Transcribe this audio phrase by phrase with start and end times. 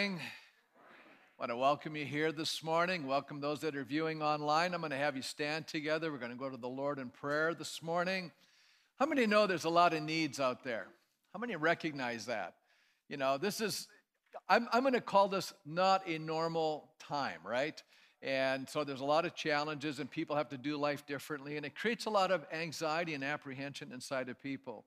[0.00, 0.12] I
[1.40, 3.08] want to welcome you here this morning.
[3.08, 4.72] Welcome those that are viewing online.
[4.72, 6.12] I'm going to have you stand together.
[6.12, 8.30] We're going to go to the Lord in prayer this morning.
[9.00, 10.86] How many know there's a lot of needs out there?
[11.32, 12.54] How many recognize that?
[13.08, 13.88] You know, this is,
[14.48, 17.82] I'm, I'm going to call this not a normal time, right?
[18.22, 21.66] And so there's a lot of challenges, and people have to do life differently, and
[21.66, 24.84] it creates a lot of anxiety and apprehension inside of people.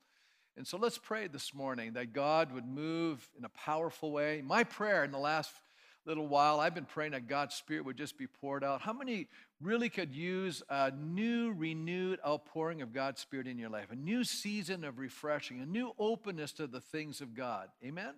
[0.57, 4.41] And so let's pray this morning that God would move in a powerful way.
[4.43, 5.51] My prayer in the last
[6.05, 8.81] little while, I've been praying that God's Spirit would just be poured out.
[8.81, 9.27] How many
[9.61, 13.87] really could use a new, renewed outpouring of God's Spirit in your life?
[13.91, 17.69] A new season of refreshing, a new openness to the things of God.
[17.83, 18.15] Amen?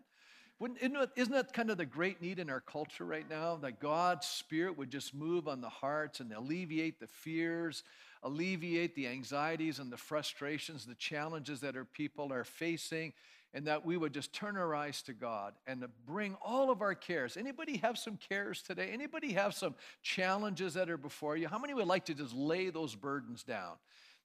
[0.61, 3.57] Isn't that kind of the great need in our culture right now?
[3.57, 7.83] That God's Spirit would just move on the hearts and alleviate the fears,
[8.21, 13.11] alleviate the anxieties and the frustrations, the challenges that our people are facing,
[13.53, 16.95] and that we would just turn our eyes to God and bring all of our
[16.95, 17.35] cares.
[17.35, 18.89] Anybody have some cares today?
[18.93, 21.47] Anybody have some challenges that are before you?
[21.49, 23.75] How many would like to just lay those burdens down?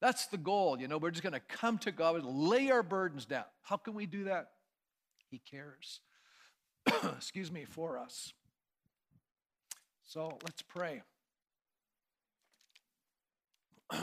[0.00, 0.80] That's the goal.
[0.80, 3.44] You know, we're just going to come to God and lay our burdens down.
[3.62, 4.50] How can we do that?
[5.30, 6.00] He cares.
[7.16, 8.32] Excuse me, for us.
[10.04, 11.02] So let's pray.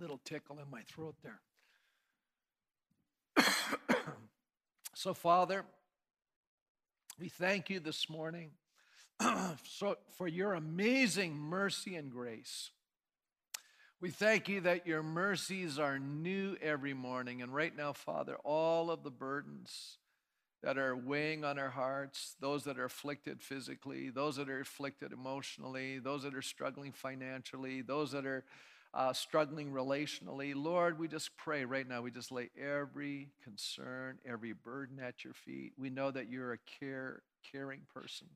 [0.00, 1.40] Little tickle in my throat there.
[4.94, 5.64] so, Father,
[7.20, 8.50] we thank you this morning
[9.64, 12.70] so, for your amazing mercy and grace.
[14.00, 17.40] We thank you that your mercies are new every morning.
[17.40, 19.98] And right now, Father, all of the burdens
[20.62, 25.12] that are weighing on our hearts, those that are afflicted physically, those that are afflicted
[25.12, 28.44] emotionally, those that are struggling financially, those that are
[28.94, 30.52] uh, struggling relationally.
[30.54, 35.34] Lord, we just pray right now, we just lay every concern, every burden at your
[35.34, 35.72] feet.
[35.76, 38.28] We know that you're a care, caring person.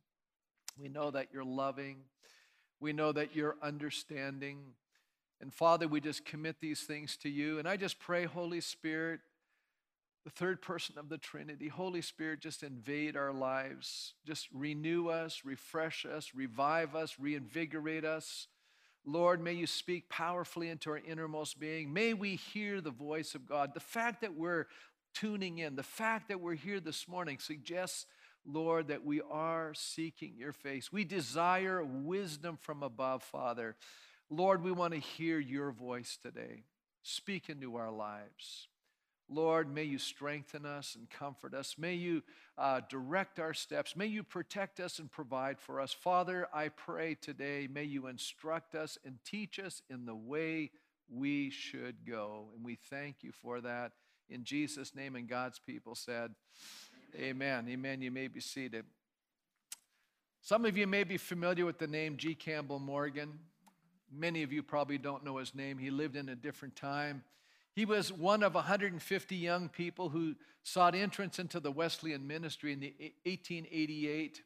[0.81, 1.99] We know that you're loving.
[2.81, 4.59] We know that you're understanding.
[5.41, 7.59] And Father, we just commit these things to you.
[7.59, 9.21] And I just pray, Holy Spirit,
[10.27, 11.69] the third person of the Trinity.
[11.69, 14.15] Holy Spirit, just invade our lives.
[14.27, 18.49] Just renew us, refresh us, revive us, reinvigorate us.
[19.05, 21.93] Lord, may you speak powerfully into our innermost being.
[21.93, 23.73] May we hear the voice of God.
[23.73, 24.67] The fact that we're
[25.15, 28.07] tuning in, the fact that we're here this morning suggests,
[28.45, 30.93] Lord, that we are seeking your face.
[30.93, 33.77] We desire wisdom from above, Father.
[34.29, 36.65] Lord, we want to hear your voice today.
[37.05, 38.67] Speak into our lives.
[39.29, 41.75] Lord, may you strengthen us and comfort us.
[41.79, 42.23] May you
[42.57, 43.97] uh, direct our steps.
[43.97, 45.93] May you protect us and provide for us.
[45.93, 50.71] Father, I pray today, may you instruct us and teach us in the way
[51.09, 52.49] we should go.
[52.55, 53.93] And we thank you for that.
[54.29, 56.35] In Jesus' name, and God's people said,
[57.15, 57.67] Amen.
[57.67, 57.69] Amen.
[57.69, 58.03] Amen.
[58.03, 58.85] You may be seated.
[60.43, 62.35] Some of you may be familiar with the name G.
[62.35, 63.39] Campbell Morgan.
[64.13, 65.79] Many of you probably don't know his name.
[65.79, 67.25] He lived in a different time.
[67.77, 72.81] He was one of 150 young people who sought entrance into the Wesleyan ministry in
[72.81, 72.95] the
[73.25, 74.41] 1888.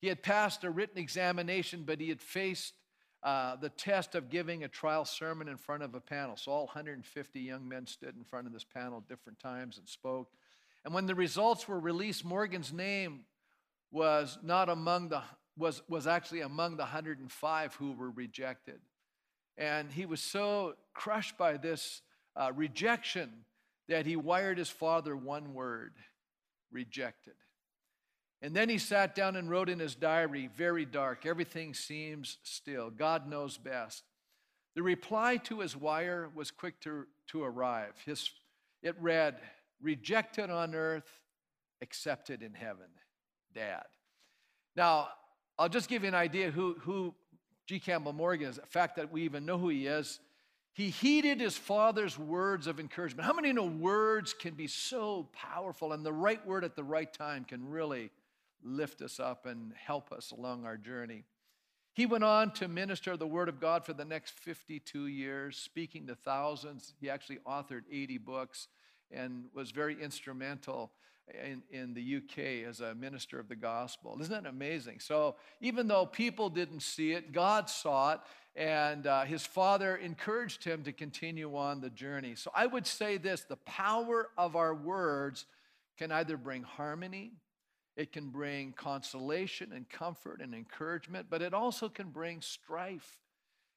[0.00, 2.72] He had passed a written examination, but he had faced
[3.22, 6.38] uh, the test of giving a trial sermon in front of a panel.
[6.38, 9.86] So all 150 young men stood in front of this panel at different times and
[9.86, 10.30] spoke.
[10.86, 13.20] And when the results were released, Morgan's name
[13.92, 15.20] was not among the
[15.56, 18.80] was was actually among the 105 who were rejected.
[19.58, 22.00] And he was so crushed by this
[22.36, 23.30] uh, rejection
[23.88, 25.92] that he wired his father one word
[26.72, 27.34] rejected.
[28.42, 32.90] And then he sat down and wrote in his diary, very dark, everything seems still.
[32.90, 34.02] God knows best.
[34.74, 37.94] The reply to his wire was quick to, to arrive.
[38.04, 38.28] His,
[38.82, 39.36] it read,
[39.80, 41.10] Rejected on earth,
[41.82, 42.86] accepted in heaven.
[43.54, 43.84] Dad.
[44.76, 45.08] Now,
[45.58, 47.14] I'll just give you an idea who, who
[47.66, 47.78] G.
[47.78, 48.56] Campbell Morgan is.
[48.56, 50.20] The fact that we even know who he is
[50.74, 53.24] he heeded his father's words of encouragement.
[53.24, 57.12] How many know words can be so powerful and the right word at the right
[57.12, 58.10] time can really
[58.60, 61.22] lift us up and help us along our journey?
[61.92, 66.08] He went on to minister the word of God for the next 52 years, speaking
[66.08, 66.92] to thousands.
[67.00, 68.66] He actually authored 80 books
[69.12, 70.90] and was very instrumental
[71.32, 74.16] in, in the UK as a minister of the gospel.
[74.20, 75.00] Isn't that amazing?
[75.00, 78.20] So, even though people didn't see it, God saw it,
[78.56, 82.34] and uh, his father encouraged him to continue on the journey.
[82.34, 85.46] So, I would say this the power of our words
[85.96, 87.32] can either bring harmony,
[87.96, 93.18] it can bring consolation and comfort and encouragement, but it also can bring strife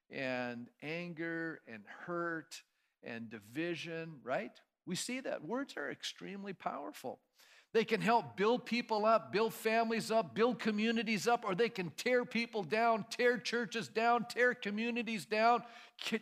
[0.10, 2.62] and anger and hurt
[3.04, 4.60] and division, right?
[4.88, 7.20] We see that words are extremely powerful.
[7.74, 11.92] They can help build people up, build families up, build communities up, or they can
[11.98, 15.64] tear people down, tear churches down, tear communities down,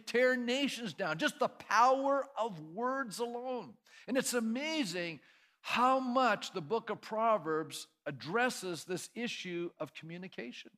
[0.07, 1.19] tear nations down.
[1.19, 3.75] Just the power of words alone.
[4.07, 5.19] And it's amazing
[5.61, 10.71] how much the book of Proverbs addresses this issue of communication.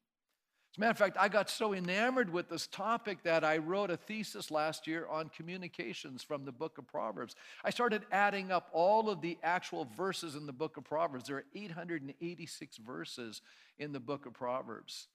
[0.78, 3.90] As a matter of fact, I got so enamored with this topic that I wrote
[3.90, 7.36] a thesis last year on communications from the book of Proverbs.
[7.64, 11.30] I started adding up all of the actual verses in the book of Proverbs.
[11.30, 13.42] There are 886 verses
[13.80, 15.08] in the book of Proverbs.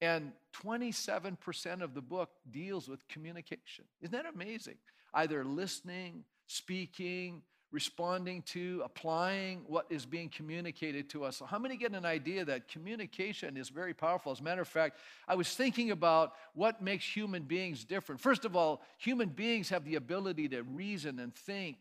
[0.00, 0.32] And
[0.64, 3.84] 27% of the book deals with communication.
[4.00, 4.78] Isn't that amazing?
[5.14, 7.42] Either listening, speaking,
[7.74, 11.36] responding to, applying what is being communicated to us.
[11.36, 14.30] So, how many get an idea that communication is very powerful?
[14.30, 18.20] As a matter of fact, I was thinking about what makes human beings different.
[18.20, 21.76] First of all, human beings have the ability to reason and think.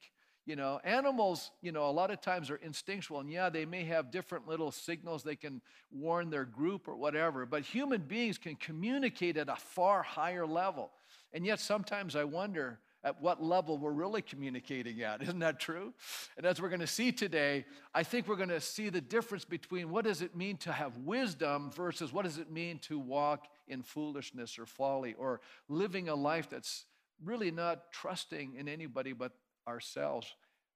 [0.45, 3.85] You know, animals, you know, a lot of times are instinctual, and yeah, they may
[3.85, 5.61] have different little signals they can
[5.91, 10.89] warn their group or whatever, but human beings can communicate at a far higher level.
[11.33, 15.21] And yet, sometimes I wonder, at what level we're really communicating at.
[15.23, 15.93] Isn't that true?
[16.37, 19.45] And as we're going to see today, I think we're going to see the difference
[19.45, 23.47] between what does it mean to have wisdom versus what does it mean to walk
[23.67, 26.85] in foolishness or folly or living a life that's
[27.23, 29.31] really not trusting in anybody but
[29.67, 30.27] ourselves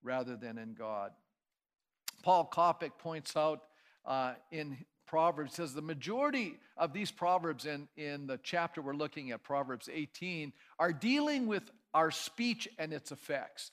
[0.04, 1.12] rather than in God.
[2.24, 3.64] Paul Koptak points out
[4.06, 4.78] uh, in
[5.08, 9.90] Proverbs says the majority of these proverbs in, in the chapter we're looking at, Proverbs
[9.92, 13.72] 18, are dealing with our speech and its effects.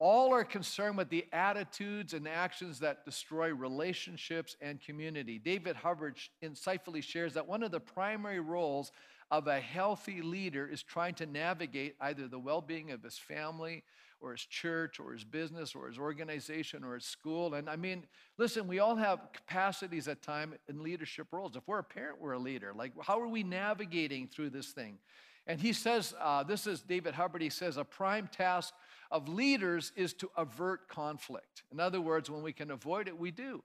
[0.00, 5.38] All are concerned with the attitudes and actions that destroy relationships and community.
[5.38, 8.90] David Hubbard insightfully shares that one of the primary roles
[9.30, 13.84] of a healthy leader is trying to navigate either the well being of his family
[14.20, 17.54] or his church or his business or his organization or his school.
[17.54, 18.06] And I mean,
[18.38, 21.54] listen, we all have capacities at time in leadership roles.
[21.54, 22.72] If we're a parent, we're a leader.
[22.74, 24.98] Like, how are we navigating through this thing?
[25.46, 28.72] And he says, uh, this is David Hubbard, he says, a prime task
[29.10, 31.64] of leaders is to avert conflict.
[31.72, 33.62] In other words, when we can avoid it, we do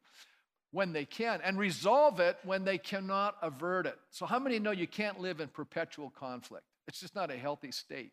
[0.72, 3.98] when they can, and resolve it when they cannot avert it.
[4.10, 6.66] So, how many know you can't live in perpetual conflict?
[6.88, 8.12] It's just not a healthy state.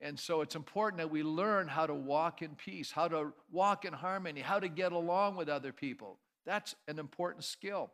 [0.00, 3.84] And so, it's important that we learn how to walk in peace, how to walk
[3.84, 6.18] in harmony, how to get along with other people.
[6.44, 7.90] That's an important skill.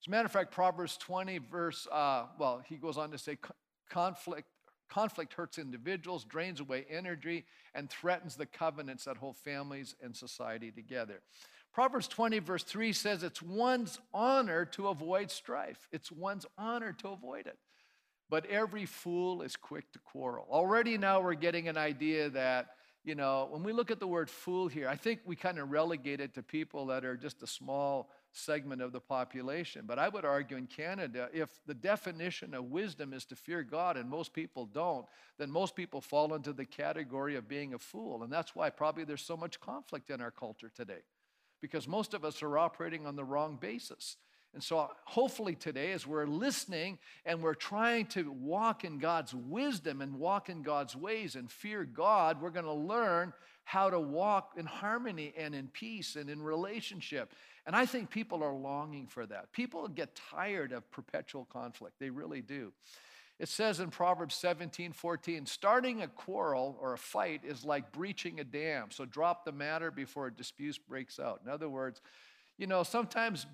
[0.00, 3.38] As a matter of fact, Proverbs 20, verse, uh, well, he goes on to say,
[3.90, 4.48] conflict,
[4.88, 7.44] conflict hurts individuals, drains away energy,
[7.74, 11.20] and threatens the covenants that hold families and society together.
[11.72, 15.88] Proverbs 20, verse 3 says it's one's honor to avoid strife.
[15.90, 17.58] It's one's honor to avoid it.
[18.30, 20.46] But every fool is quick to quarrel.
[20.48, 22.68] Already now we're getting an idea that,
[23.04, 25.70] you know, when we look at the word fool here, I think we kind of
[25.70, 29.84] relegate it to people that are just a small segment of the population.
[29.86, 33.96] But I would argue in Canada, if the definition of wisdom is to fear God
[33.96, 35.06] and most people don't,
[35.38, 38.22] then most people fall into the category of being a fool.
[38.22, 41.02] And that's why probably there's so much conflict in our culture today
[41.60, 44.16] because most of us are operating on the wrong basis.
[44.52, 50.00] And so, hopefully, today, as we're listening and we're trying to walk in God's wisdom
[50.00, 53.32] and walk in God's ways and fear God, we're going to learn
[53.64, 57.32] how to walk in harmony and in peace and in relationship.
[57.66, 59.52] And I think people are longing for that.
[59.52, 62.72] People get tired of perpetual conflict, they really do.
[63.40, 68.38] It says in Proverbs 17 14, starting a quarrel or a fight is like breaching
[68.38, 68.90] a dam.
[68.90, 71.40] So drop the matter before a dispute breaks out.
[71.44, 72.00] In other words,
[72.56, 73.46] you know, sometimes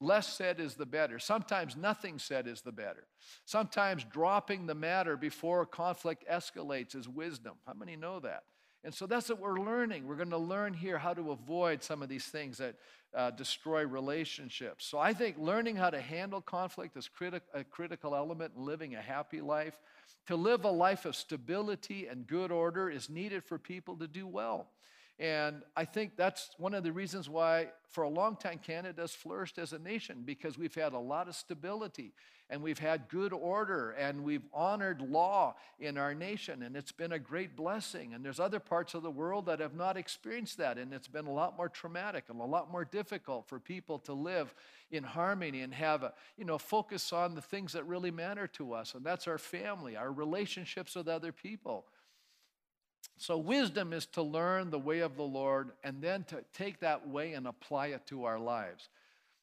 [0.00, 1.20] less said is the better.
[1.20, 3.06] Sometimes nothing said is the better.
[3.44, 7.54] Sometimes dropping the matter before conflict escalates is wisdom.
[7.64, 8.42] How many know that?
[8.84, 10.06] And so that's what we're learning.
[10.06, 12.74] We're going to learn here how to avoid some of these things that
[13.14, 14.86] uh, destroy relationships.
[14.86, 18.94] So I think learning how to handle conflict is criti- a critical element in living
[18.94, 19.78] a happy life.
[20.26, 24.26] To live a life of stability and good order is needed for people to do
[24.26, 24.68] well.
[25.18, 29.58] And I think that's one of the reasons why, for a long time, Canada's flourished
[29.58, 32.12] as a nation because we've had a lot of stability
[32.52, 36.62] and we've had good order and we've honored law in our nation.
[36.62, 38.12] And it's been a great blessing.
[38.12, 40.76] And there's other parts of the world that have not experienced that.
[40.76, 44.12] And it's been a lot more traumatic and a lot more difficult for people to
[44.12, 44.54] live
[44.90, 48.74] in harmony and have a, you know, focus on the things that really matter to
[48.74, 48.94] us.
[48.94, 51.86] And that's our family, our relationships with other people.
[53.16, 57.08] So, wisdom is to learn the way of the Lord and then to take that
[57.08, 58.90] way and apply it to our lives.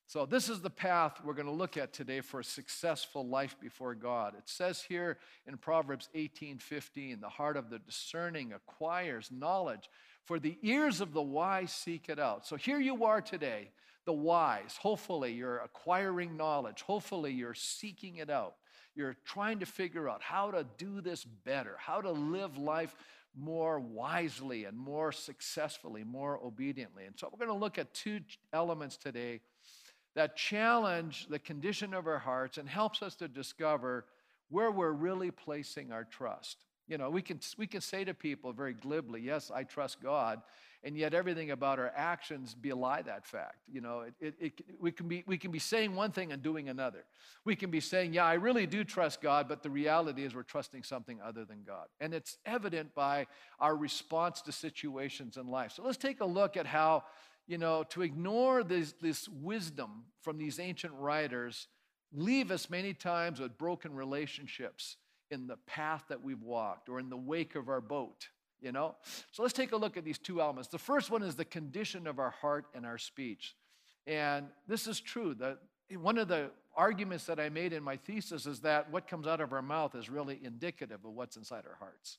[0.09, 3.55] So, this is the path we're going to look at today for a successful life
[3.61, 4.33] before God.
[4.35, 9.87] It says here in Proverbs 18 15, the heart of the discerning acquires knowledge,
[10.25, 12.47] For the ears of the wise seek it out.
[12.47, 13.69] So here you are today,
[14.05, 14.79] the wise.
[14.81, 16.81] Hopefully, you're acquiring knowledge.
[16.81, 18.55] Hopefully, you're seeking it out.
[18.95, 22.95] You're trying to figure out how to do this better, how to live life
[23.37, 27.05] more wisely and more successfully, more obediently.
[27.05, 29.41] And so we're going to look at two elements today
[30.19, 34.03] that challenge the condition of our hearts and helps us to discover
[34.49, 36.57] where we're really placing our trust.
[36.89, 40.41] You know, we can, we can say to people very glibly, yes, I trust God,
[40.83, 43.59] and yet everything about our actions belie that fact.
[43.71, 46.43] You know, it, it, it, we, can be, we can be saying one thing and
[46.43, 47.05] doing another.
[47.45, 50.43] We can be saying, yeah, I really do trust God, but the reality is we're
[50.43, 51.85] trusting something other than God.
[52.01, 55.71] And it's evident by our response to situations in life.
[55.71, 57.05] So let's take a look at how,
[57.49, 61.67] you know, to ignore this, this wisdom from these ancient writers
[62.13, 64.95] leave us many times with broken relationships
[65.29, 68.29] in the path that we've walked or in the wake of our boat
[68.61, 68.95] you know?
[69.31, 70.69] So let's take a look at these two elements.
[70.69, 73.55] The first one is the condition of our heart and our speech.
[74.07, 75.35] And this is true.
[75.35, 75.59] That
[75.95, 79.41] one of the arguments that I made in my thesis is that what comes out
[79.41, 82.17] of our mouth is really indicative of what's inside our hearts.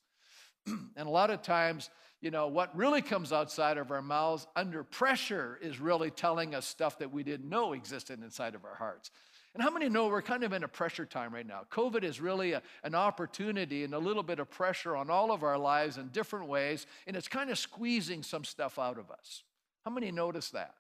[0.67, 1.91] and a lot of times,
[2.21, 6.67] you know, what really comes outside of our mouths under pressure is really telling us
[6.67, 9.11] stuff that we didn't know existed inside of our hearts.
[9.55, 11.63] And how many know we're kind of in a pressure time right now?
[11.73, 15.43] COVID is really a, an opportunity and a little bit of pressure on all of
[15.43, 19.43] our lives in different ways, and it's kind of squeezing some stuff out of us.
[19.85, 20.75] How many notice that?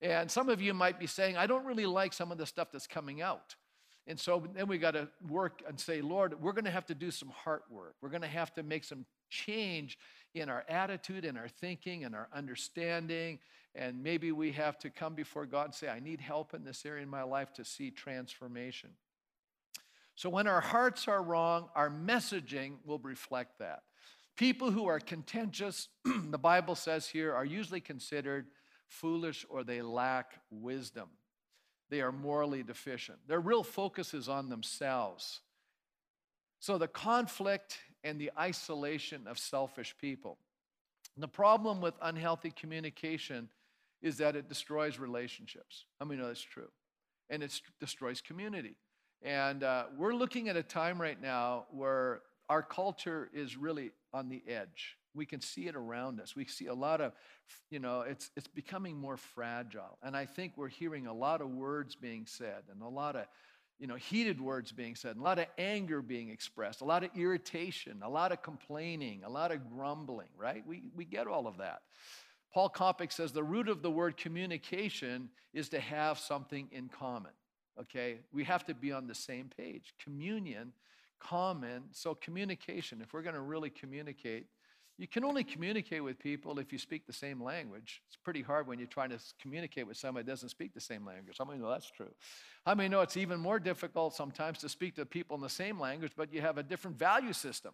[0.00, 2.70] And some of you might be saying, I don't really like some of the stuff
[2.72, 3.56] that's coming out.
[4.06, 6.94] And so then we got to work and say, Lord, we're going to have to
[6.94, 7.94] do some heart work.
[8.02, 9.98] We're going to have to make some change
[10.34, 13.38] in our attitude, in our thinking, in our understanding.
[13.74, 16.84] And maybe we have to come before God and say, I need help in this
[16.84, 18.90] area in my life to see transformation.
[20.14, 23.82] So when our hearts are wrong, our messaging will reflect that.
[24.36, 28.46] People who are contentious, the Bible says here, are usually considered
[28.88, 31.08] foolish or they lack wisdom.
[31.90, 33.18] They are morally deficient.
[33.26, 35.40] Their real focus is on themselves.
[36.60, 40.38] So the conflict and the isolation of selfish people.
[41.16, 43.48] The problem with unhealthy communication
[44.00, 45.84] is that it destroys relationships.
[46.00, 46.70] I mean, no, that's true.
[47.30, 48.76] And it destroys community.
[49.22, 54.28] And uh, we're looking at a time right now where our culture is really on
[54.28, 54.96] the edge.
[55.14, 56.34] We can see it around us.
[56.34, 57.12] We see a lot of,
[57.70, 59.98] you know, it's, it's becoming more fragile.
[60.02, 63.26] And I think we're hearing a lot of words being said and a lot of
[63.82, 67.10] you know, heated words being said, a lot of anger being expressed, a lot of
[67.16, 70.64] irritation, a lot of complaining, a lot of grumbling, right?
[70.64, 71.82] We, we get all of that.
[72.54, 77.32] Paul Koptak says the root of the word communication is to have something in common.
[77.76, 78.20] Okay?
[78.32, 79.94] We have to be on the same page.
[80.00, 80.72] Communion,
[81.18, 81.82] common.
[81.90, 84.46] So, communication, if we're going to really communicate,
[85.02, 88.00] you can only communicate with people if you speak the same language.
[88.06, 91.04] It's pretty hard when you're trying to communicate with somebody that doesn't speak the same
[91.04, 91.34] language.
[91.40, 92.12] How many know that's true?
[92.64, 95.80] How many know it's even more difficult sometimes to speak to people in the same
[95.80, 97.72] language, but you have a different value system?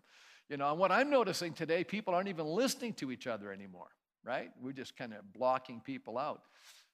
[0.49, 3.91] You know, and what I'm noticing today, people aren't even listening to each other anymore,
[4.25, 4.51] right?
[4.63, 6.41] We're just kind of blocking people out.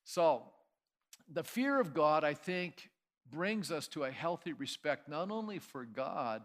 [0.02, 0.42] So,
[1.32, 2.90] the fear of God, I think,
[3.30, 6.42] brings us to a healthy respect, not only for God,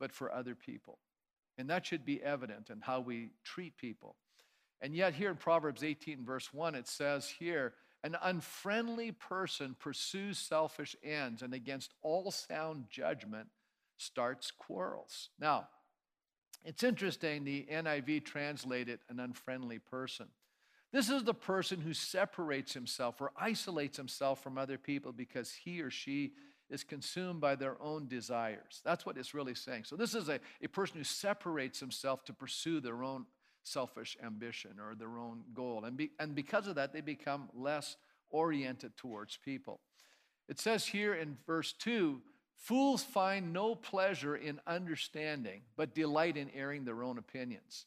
[0.00, 0.98] but for other people.
[1.58, 4.16] And that should be evident in how we treat people.
[4.80, 7.74] And yet, here in Proverbs 18, verse 1, it says here,
[8.04, 13.48] an unfriendly person pursues selfish ends and against all sound judgment
[13.96, 15.30] starts quarrels.
[15.40, 15.68] Now,
[16.64, 20.28] it's interesting, the NIV translated an unfriendly person.
[20.92, 25.82] This is the person who separates himself or isolates himself from other people because he
[25.82, 26.32] or she
[26.70, 28.80] is consumed by their own desires.
[28.84, 29.84] That's what it's really saying.
[29.84, 33.26] So, this is a, a person who separates himself to pursue their own
[33.62, 35.84] selfish ambition or their own goal.
[35.84, 37.96] And, be, and because of that, they become less
[38.30, 39.80] oriented towards people.
[40.48, 42.20] It says here in verse 2
[42.56, 47.86] fools find no pleasure in understanding, but delight in airing their own opinions.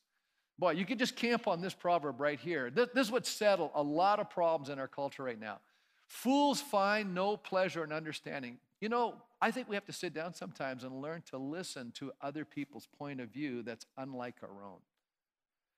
[0.58, 2.70] Boy, you could just camp on this proverb right here.
[2.70, 5.60] This, this would settle a lot of problems in our culture right now.
[6.08, 8.58] Fools find no pleasure in understanding.
[8.82, 12.12] You know, I think we have to sit down sometimes and learn to listen to
[12.20, 14.80] other people's point of view that's unlike our own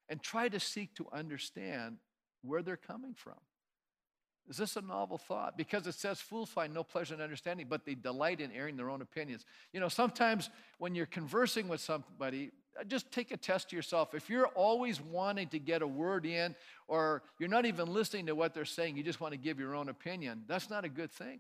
[0.10, 1.98] and try to seek to understand
[2.42, 3.40] where they're coming from.
[4.50, 5.58] Is this a novel thought?
[5.58, 8.90] Because it says fools find no pleasure in understanding, but they delight in airing their
[8.90, 9.46] own opinions.
[9.72, 14.14] You know, sometimes when you're conversing with somebody, uh, just take a test to yourself.
[14.14, 16.56] If you're always wanting to get a word in,
[16.90, 19.76] or you're not even listening to what they're saying, you just want to give your
[19.76, 21.40] own opinion, that's not a good thing.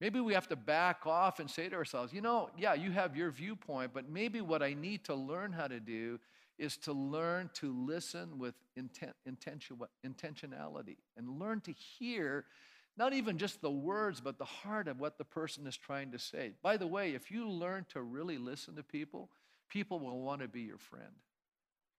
[0.00, 3.16] Maybe we have to back off and say to ourselves, you know, yeah, you have
[3.16, 6.20] your viewpoint, but maybe what I need to learn how to do
[6.58, 12.44] is to learn to listen with intent, intention, intentionality and learn to hear
[12.96, 16.18] not even just the words, but the heart of what the person is trying to
[16.18, 16.52] say.
[16.62, 19.30] By the way, if you learn to really listen to people,
[19.68, 21.12] people will want to be your friend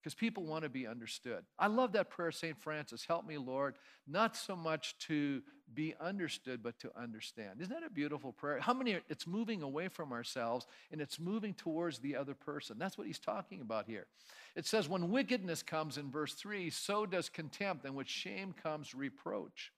[0.01, 1.43] because people want to be understood.
[1.57, 2.57] I love that prayer, St.
[2.57, 3.05] Francis.
[3.05, 3.75] Help me, Lord,
[4.07, 5.41] not so much to
[5.73, 7.61] be understood, but to understand.
[7.61, 8.59] Isn't that a beautiful prayer?
[8.59, 12.77] How many, it's moving away from ourselves and it's moving towards the other person.
[12.79, 14.07] That's what he's talking about here.
[14.55, 18.95] It says, when wickedness comes in verse 3, so does contempt, and with shame comes
[18.95, 19.71] reproach.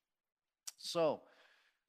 [0.77, 1.21] So,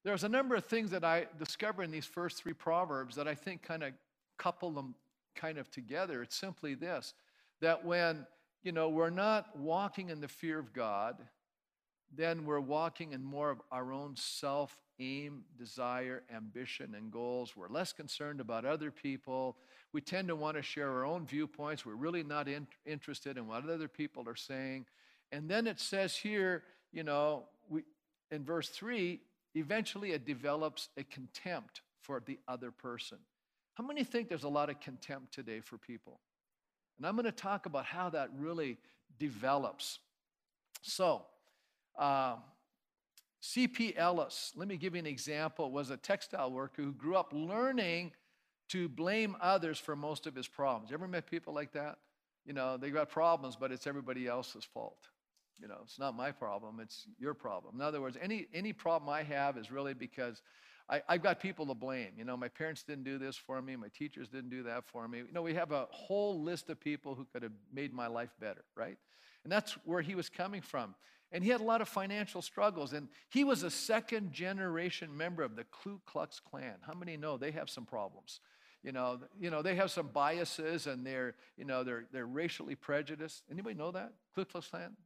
[0.04, 3.36] there's a number of things that I discover in these first three proverbs that I
[3.36, 3.92] think kind of
[4.36, 4.96] couple them
[5.36, 6.22] kind of together.
[6.22, 7.14] It's simply this
[7.62, 8.26] that when,
[8.62, 11.16] you know, we're not walking in the fear of God,
[12.14, 17.56] then we're walking in more of our own self aim, desire, ambition, and goals.
[17.56, 19.56] We're less concerned about other people.
[19.92, 21.86] We tend to want to share our own viewpoints.
[21.86, 24.86] We're really not in, interested in what other people are saying.
[25.30, 27.82] And then it says here, you know, we,
[28.30, 29.20] in verse 3,
[29.54, 33.18] eventually it develops a contempt for the other person.
[33.74, 36.20] How many think there's a lot of contempt today for people?
[36.98, 38.78] And I'm going to talk about how that really
[39.18, 39.98] develops.
[40.82, 41.22] So,
[41.98, 42.36] uh,
[43.40, 43.96] C.P.
[43.96, 48.12] Ellis, let me give you an example, was a textile worker who grew up learning
[48.68, 50.90] to blame others for most of his problems.
[50.90, 51.98] You ever met people like that?
[52.46, 55.08] You know, they got problems, but it's everybody else's fault.
[55.60, 57.76] You know, it's not my problem, it's your problem.
[57.76, 60.42] In other words, any, any problem I have is really because
[60.88, 62.10] I, have got people to blame.
[62.16, 65.08] You know, my parents didn't do this for me, my teachers didn't do that for
[65.08, 65.18] me.
[65.18, 68.30] You know, we have a whole list of people who could have made my life
[68.40, 68.98] better, right?
[69.44, 70.94] And that's where he was coming from.
[71.32, 72.92] And he had a lot of financial struggles.
[72.92, 76.76] And he was a second generation member of the Ku Klux Klan.
[76.82, 78.40] How many know they have some problems?
[78.82, 82.74] You know, you know, they have some biases and they're, you know, they're, they're racially
[82.74, 83.44] prejudiced.
[83.50, 84.12] Anybody know that?
[84.34, 84.96] Ku Klux Klan?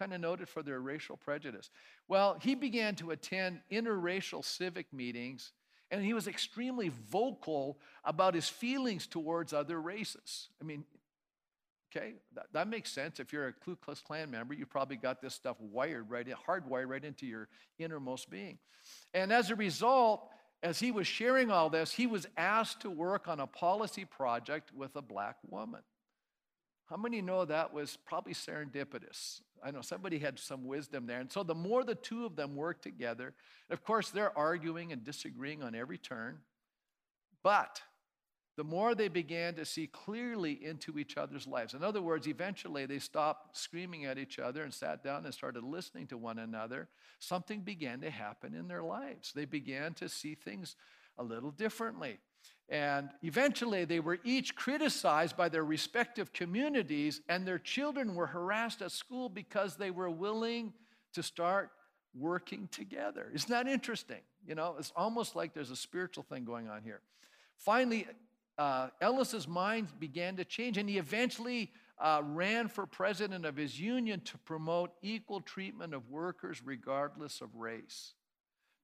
[0.00, 1.68] Kind of noted for their racial prejudice.
[2.08, 5.52] Well, he began to attend interracial civic meetings,
[5.90, 10.48] and he was extremely vocal about his feelings towards other races.
[10.58, 10.84] I mean,
[11.94, 13.20] okay, that, that makes sense.
[13.20, 16.34] If you're a Ku Klux Klan member, you probably got this stuff wired right in,
[16.34, 18.58] hardwired right into your innermost being.
[19.12, 20.26] And as a result,
[20.62, 24.72] as he was sharing all this, he was asked to work on a policy project
[24.74, 25.82] with a black woman.
[26.90, 29.42] How many know that was probably serendipitous?
[29.62, 31.20] I know somebody had some wisdom there.
[31.20, 33.32] And so the more the two of them work together,
[33.70, 36.38] of course, they're arguing and disagreeing on every turn.
[37.44, 37.80] But
[38.56, 41.74] the more they began to see clearly into each other's lives.
[41.74, 45.62] In other words, eventually they stopped screaming at each other and sat down and started
[45.62, 46.88] listening to one another.
[47.20, 49.32] Something began to happen in their lives.
[49.32, 50.74] They began to see things
[51.16, 52.18] a little differently.
[52.70, 58.80] And eventually, they were each criticized by their respective communities, and their children were harassed
[58.80, 60.72] at school because they were willing
[61.14, 61.70] to start
[62.14, 63.28] working together.
[63.34, 64.20] Isn't that interesting?
[64.46, 67.00] You know, it's almost like there's a spiritual thing going on here.
[67.56, 68.06] Finally,
[68.56, 73.80] uh, Ellis's mind began to change, and he eventually uh, ran for president of his
[73.80, 78.14] union to promote equal treatment of workers regardless of race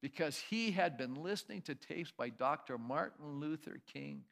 [0.02, 2.78] because he had been listening to tapes by Dr.
[2.78, 4.22] Martin Luther King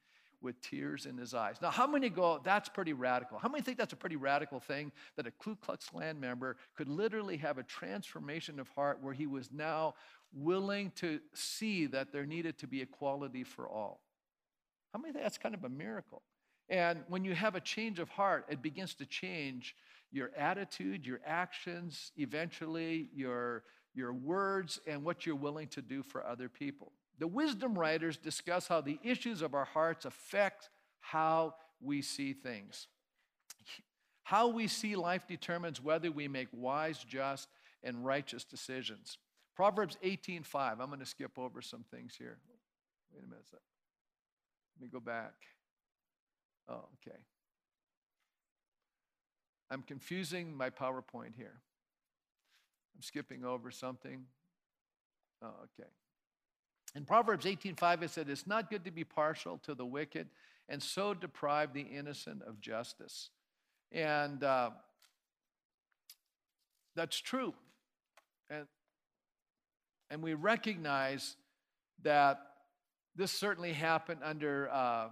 [0.44, 1.57] with tears in his eyes.
[1.61, 3.38] Now, how many go, that's pretty radical?
[3.38, 6.88] How many think that's a pretty radical thing that a Ku Klux Klan member could
[6.88, 9.94] literally have a transformation of heart where he was now
[10.33, 14.03] willing to see that there needed to be equality for all?
[14.92, 16.22] How many think that's kind of a miracle?
[16.68, 19.74] And when you have a change of heart, it begins to change
[20.12, 26.26] your attitude, your actions, eventually your your words, and what you're willing to do for
[26.26, 26.92] other people.
[27.18, 30.68] The wisdom writers discuss how the issues of our hearts affect
[31.00, 32.88] how we see things.
[34.24, 37.48] How we see life determines whether we make wise, just,
[37.83, 39.18] and righteous decisions.
[39.54, 40.80] Proverbs 18:5.
[40.80, 42.38] I'm going to skip over some things here.
[43.12, 43.44] Wait a minute.
[43.52, 45.35] Let me go back.
[46.68, 47.18] Oh, okay.
[49.70, 51.61] I'm confusing my PowerPoint here.
[52.94, 54.24] I'm skipping over something.
[55.42, 55.88] Oh, okay.
[56.94, 60.28] In Proverbs 18:5 it said, "It's not good to be partial to the wicked,
[60.68, 63.30] and so deprive the innocent of justice."
[63.90, 64.70] And uh,
[66.94, 67.54] that's true.
[68.48, 68.66] And,
[70.11, 71.37] and we recognize
[72.02, 72.40] that
[73.16, 75.09] this certainly happened under uh,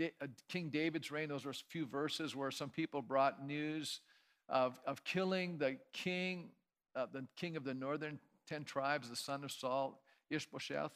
[0.00, 1.28] uh King David's reign.
[1.28, 4.00] Those were a few verses where some people brought news
[4.48, 6.50] of, of killing the king
[6.96, 10.92] uh, the king of the northern 10 tribes, the son of Saul, Ishbosheth.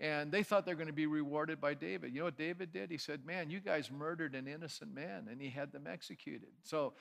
[0.00, 2.12] And they thought they're going to be rewarded by David.
[2.12, 2.90] You know what David did?
[2.90, 6.50] He said, Man, you guys murdered an innocent man, and he had them executed.
[6.62, 6.92] So,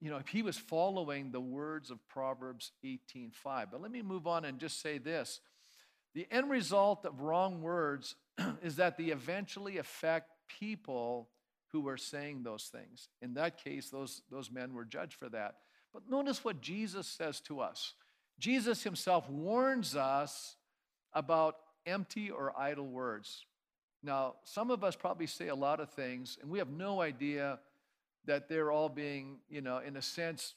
[0.00, 3.70] you know, he was following the words of Proverbs 18:5.
[3.70, 5.40] But let me move on and just say this.
[6.14, 8.16] The end result of wrong words
[8.62, 11.28] is that they eventually affect people
[11.68, 13.08] who were saying those things.
[13.20, 15.56] In that case, those, those men were judged for that.
[15.94, 17.94] But notice what Jesus says to us.
[18.40, 20.56] Jesus himself warns us
[21.12, 23.46] about empty or idle words.
[24.02, 27.60] Now, some of us probably say a lot of things, and we have no idea
[28.26, 30.54] that they're all being, you know, in a sense,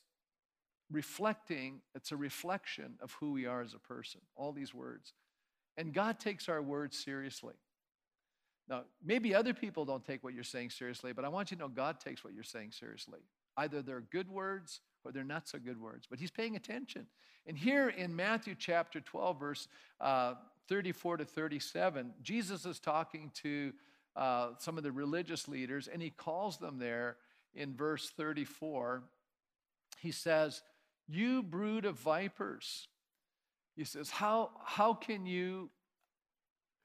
[0.91, 5.13] reflecting, it's a reflection of who we are as a person, all these words.
[5.77, 7.53] And God takes our words seriously.
[8.67, 11.63] Now, maybe other people don't take what you're saying seriously, but I want you to
[11.63, 13.19] know God takes what you're saying seriously.
[13.57, 17.07] Either they're good words or they're not so good words, but He's paying attention.
[17.45, 19.67] And here in Matthew chapter 12, verse
[19.99, 20.35] uh,
[20.69, 23.73] 34 to 37, Jesus is talking to
[24.15, 27.17] uh, some of the religious leaders, and He calls them there
[27.55, 29.03] in verse 34.
[29.99, 30.61] He says,
[31.07, 32.87] You brood of vipers.
[33.75, 35.69] He says, How, how can you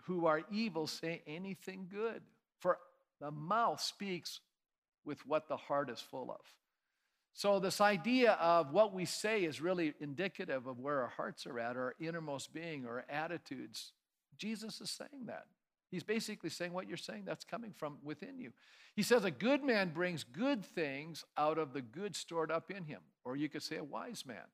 [0.05, 2.23] who are evil say anything good?
[2.61, 2.79] For
[3.21, 4.41] the mouth speaks
[5.05, 6.41] with what the heart is full of.
[7.35, 11.59] So, this idea of what we say is really indicative of where our hearts are
[11.59, 13.93] at, our innermost being, our attitudes.
[14.37, 15.47] Jesus is saying that.
[15.91, 18.53] He's basically saying what you're saying, that's coming from within you.
[18.97, 22.85] He says, A good man brings good things out of the good stored up in
[22.85, 23.01] him.
[23.25, 24.45] Or you could say, a wise man.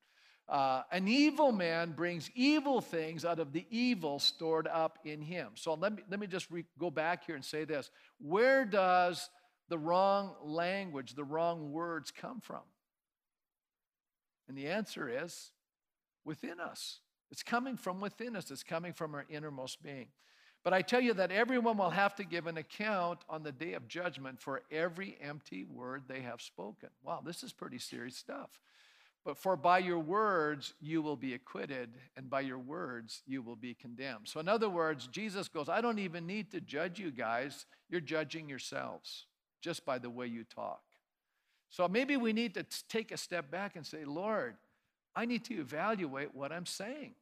[0.49, 5.49] Uh, an evil man brings evil things out of the evil stored up in him.
[5.55, 7.91] So let me, let me just re- go back here and say this.
[8.19, 9.29] Where does
[9.69, 12.61] the wrong language, the wrong words come from?
[14.47, 15.51] And the answer is
[16.25, 16.99] within us.
[17.31, 20.07] It's coming from within us, it's coming from our innermost being.
[20.63, 23.73] But I tell you that everyone will have to give an account on the day
[23.73, 26.89] of judgment for every empty word they have spoken.
[27.01, 28.59] Wow, this is pretty serious stuff.
[29.23, 33.55] But for by your words you will be acquitted, and by your words you will
[33.55, 34.27] be condemned.
[34.27, 37.65] So, in other words, Jesus goes, I don't even need to judge you guys.
[37.89, 39.27] You're judging yourselves
[39.61, 40.81] just by the way you talk.
[41.69, 44.55] So, maybe we need to take a step back and say, Lord,
[45.15, 47.13] I need to evaluate what I'm saying.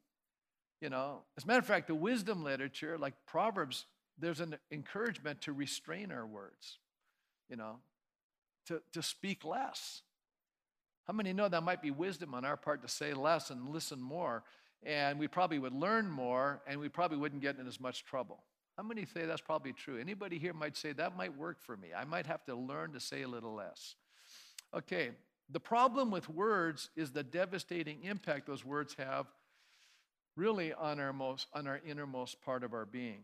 [0.82, 3.86] You know, as a matter of fact, the wisdom literature, like Proverbs,
[4.18, 6.78] there's an encouragement to restrain our words,
[7.50, 7.78] you know,
[8.68, 10.04] to, to speak less
[11.08, 14.02] how many know that might be wisdom on our part to say less and listen
[14.02, 14.44] more?
[14.84, 18.44] And we probably would learn more and we probably wouldn't get in as much trouble.
[18.78, 19.98] How many say that's probably true?
[19.98, 21.90] Anybody here might say that might work for me.
[21.98, 23.96] I might have to learn to say a little less.
[24.74, 25.12] Okay,
[25.50, 29.26] the problem with words is the devastating impact those words have
[30.36, 33.24] really on our most on our innermost part of our being.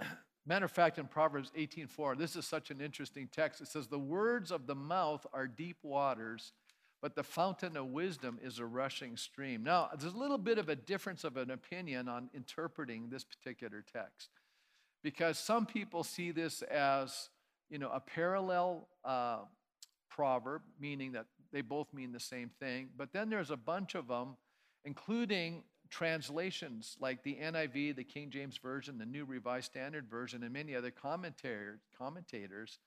[0.46, 3.60] Matter of fact, in Proverbs 18:4, this is such an interesting text.
[3.60, 6.52] It says, The words of the mouth are deep waters,
[7.02, 9.62] but the fountain of wisdom is a rushing stream.
[9.62, 13.84] Now, there's a little bit of a difference of an opinion on interpreting this particular
[13.92, 14.28] text
[15.02, 17.30] because some people see this as
[17.68, 19.38] you know a parallel uh,
[20.08, 24.08] proverb meaning that they both mean the same thing but then there's a bunch of
[24.08, 24.36] them
[24.84, 30.52] including translations like the niv the king james version the new revised standard version and
[30.52, 32.78] many other commentators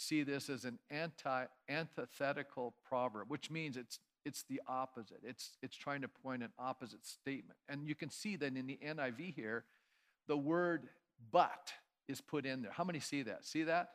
[0.00, 5.20] see this as an anti antithetical proverb, which means it's it's the opposite.
[5.22, 7.58] It's it's trying to point an opposite statement.
[7.68, 9.64] And you can see that in the NIV here,
[10.26, 10.88] the word
[11.30, 11.72] but
[12.08, 12.72] is put in there.
[12.72, 13.44] How many see that?
[13.44, 13.90] See that?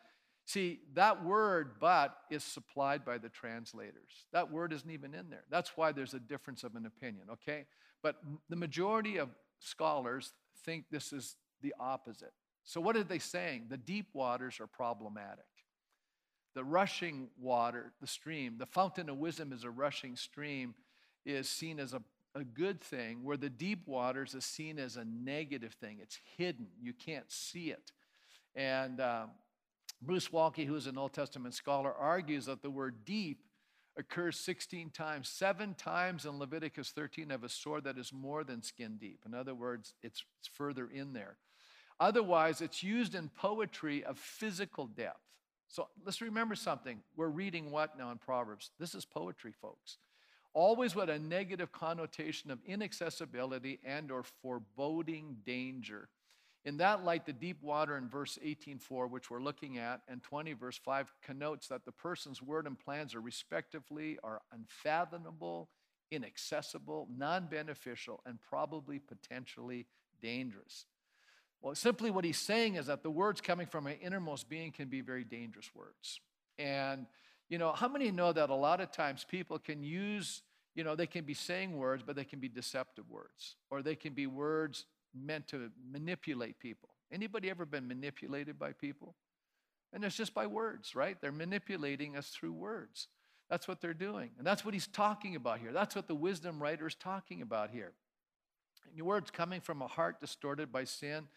[0.46, 4.28] See, that word but is supplied by the translators.
[4.32, 5.44] That word isn't even in there.
[5.50, 7.66] That's why there's a difference of an opinion, okay?
[8.04, 12.34] But the majority of scholars think this is the opposite.
[12.64, 13.66] So, what are they saying?
[13.70, 15.46] The deep waters are problematic
[16.56, 20.74] the rushing water, the stream, the fountain of wisdom is a rushing stream,
[21.26, 22.02] is seen as a,
[22.34, 26.00] a good thing, where the deep waters is seen as a negative thing.
[26.02, 27.92] It's hidden, you can't see it.
[28.56, 29.26] And uh,
[30.02, 33.42] Bruce Waltke, who is an Old Testament scholar, argues that the word deep
[33.98, 38.62] occurs 16 times, seven times in Leviticus 13 of a sword that is more than
[38.62, 39.20] skin deep.
[39.26, 41.38] In other words, it's, it's further in there.
[42.00, 45.25] Otherwise, it's used in poetry of physical depth.
[45.68, 47.02] So let's remember something.
[47.16, 48.72] We're reading what now in Proverbs?
[48.80, 49.98] This is poetry, folks.
[50.54, 56.10] Always with a negative connotation of inaccessibility and or foreboding danger.
[56.64, 60.54] In that light, the deep water in verse 18:4, which we're looking at, and 20
[60.54, 65.70] verse 5 connotes that the person's word and plans are respectively are unfathomable,
[66.10, 69.86] inaccessible, non-beneficial, and probably potentially
[70.22, 70.86] dangerous.
[71.66, 74.88] Well, simply what he's saying is that the words coming from an innermost being can
[74.88, 76.20] be very dangerous words.
[76.60, 77.08] And,
[77.50, 80.44] you know, how many know that a lot of times people can use,
[80.76, 83.96] you know, they can be saying words, but they can be deceptive words, or they
[83.96, 86.90] can be words meant to manipulate people.
[87.12, 89.16] Anybody ever been manipulated by people?
[89.92, 91.18] And it's just by words, right?
[91.20, 93.08] They're manipulating us through words.
[93.50, 94.30] That's what they're doing.
[94.38, 95.74] And that's what he's talking about here.
[95.74, 97.94] That's what the wisdom writer is talking about here.
[98.88, 101.28] And your words coming from a heart distorted by sin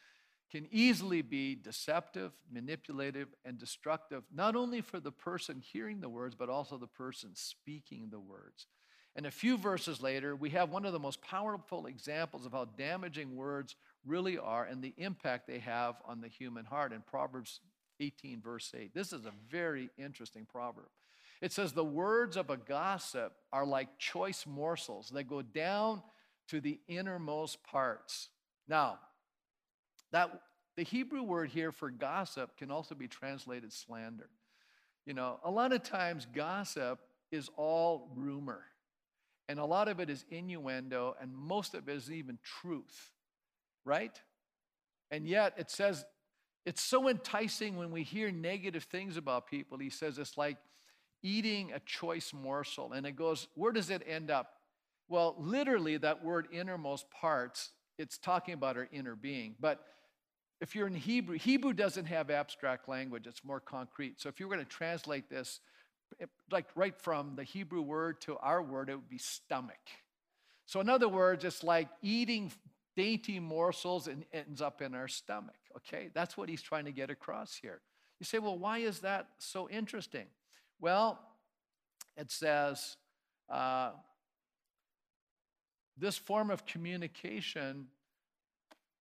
[0.51, 6.35] can easily be deceptive, manipulative, and destructive, not only for the person hearing the words,
[6.35, 8.67] but also the person speaking the words.
[9.15, 12.67] And a few verses later, we have one of the most powerful examples of how
[12.67, 13.75] damaging words
[14.07, 17.61] really are and the impact they have on the human heart in Proverbs
[18.01, 18.95] 18, verse 8.
[18.95, 20.89] This is a very interesting proverb.
[21.41, 26.03] It says, The words of a gossip are like choice morsels, they go down
[26.49, 28.31] to the innermost parts.
[28.69, 28.99] Now,
[30.12, 30.31] that
[30.77, 34.29] the Hebrew word here for gossip can also be translated slander.
[35.07, 38.62] You know, a lot of times gossip is all rumor,
[39.49, 43.12] and a lot of it is innuendo, and most of it is even truth,
[43.85, 44.21] right?
[45.11, 46.05] And yet it says
[46.66, 49.79] it's so enticing when we hear negative things about people.
[49.79, 50.59] He says it's like
[51.23, 52.92] eating a choice morsel.
[52.92, 54.53] And it goes, where does it end up?
[55.09, 59.55] Well, literally, that word innermost parts, it's talking about our inner being.
[59.59, 59.81] But
[60.61, 64.21] if you're in Hebrew, Hebrew doesn't have abstract language, it's more concrete.
[64.21, 65.61] So if you were going to translate this,
[66.51, 69.77] like right from the Hebrew word to our word, it would be stomach.
[70.66, 72.53] So, in other words, it's like eating
[72.97, 75.57] dainty morsels and ends up in our stomach.
[75.77, 77.81] Okay, that's what he's trying to get across here.
[78.18, 80.27] You say, well, why is that so interesting?
[80.81, 81.18] Well,
[82.16, 82.97] it says,
[83.49, 83.92] uh,
[85.97, 87.87] this form of communication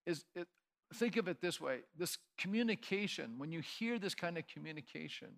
[0.05, 0.47] is, it,
[0.95, 5.29] think of it this way this communication, when you hear this kind of communication,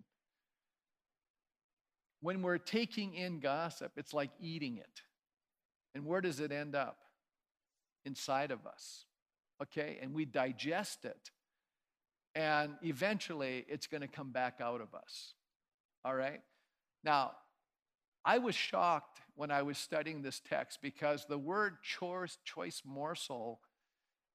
[2.21, 5.01] when we're taking in gossip, it's like eating it.
[5.95, 6.97] And where does it end up?
[8.05, 9.05] Inside of us.
[9.61, 9.97] Okay?
[10.01, 11.31] And we digest it.
[12.35, 15.33] And eventually, it's going to come back out of us.
[16.05, 16.41] All right?
[17.03, 17.31] Now,
[18.23, 23.61] I was shocked when I was studying this text because the word choice, choice morsel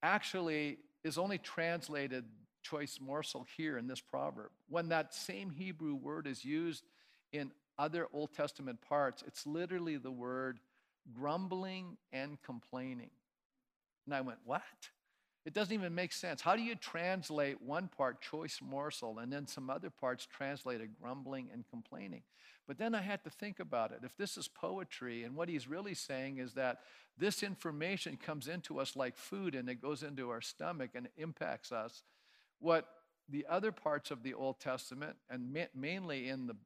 [0.02, 2.24] actually is only translated
[2.62, 4.50] choice morsel here in this proverb.
[4.68, 6.84] When that same Hebrew word is used
[7.32, 10.58] in other Old Testament parts, it's literally the word
[11.12, 13.10] grumbling and complaining.
[14.06, 14.62] And I went, What?
[15.44, 16.40] It doesn't even make sense.
[16.40, 21.50] How do you translate one part, choice morsel, and then some other parts translated grumbling
[21.52, 22.22] and complaining?
[22.66, 24.00] But then I had to think about it.
[24.04, 26.80] If this is poetry, and what he's really saying is that
[27.18, 31.72] this information comes into us like food and it goes into our stomach and impacts
[31.72, 32.02] us,
[32.58, 32.88] what
[33.28, 36.56] the other parts of the Old Testament, and mainly in the,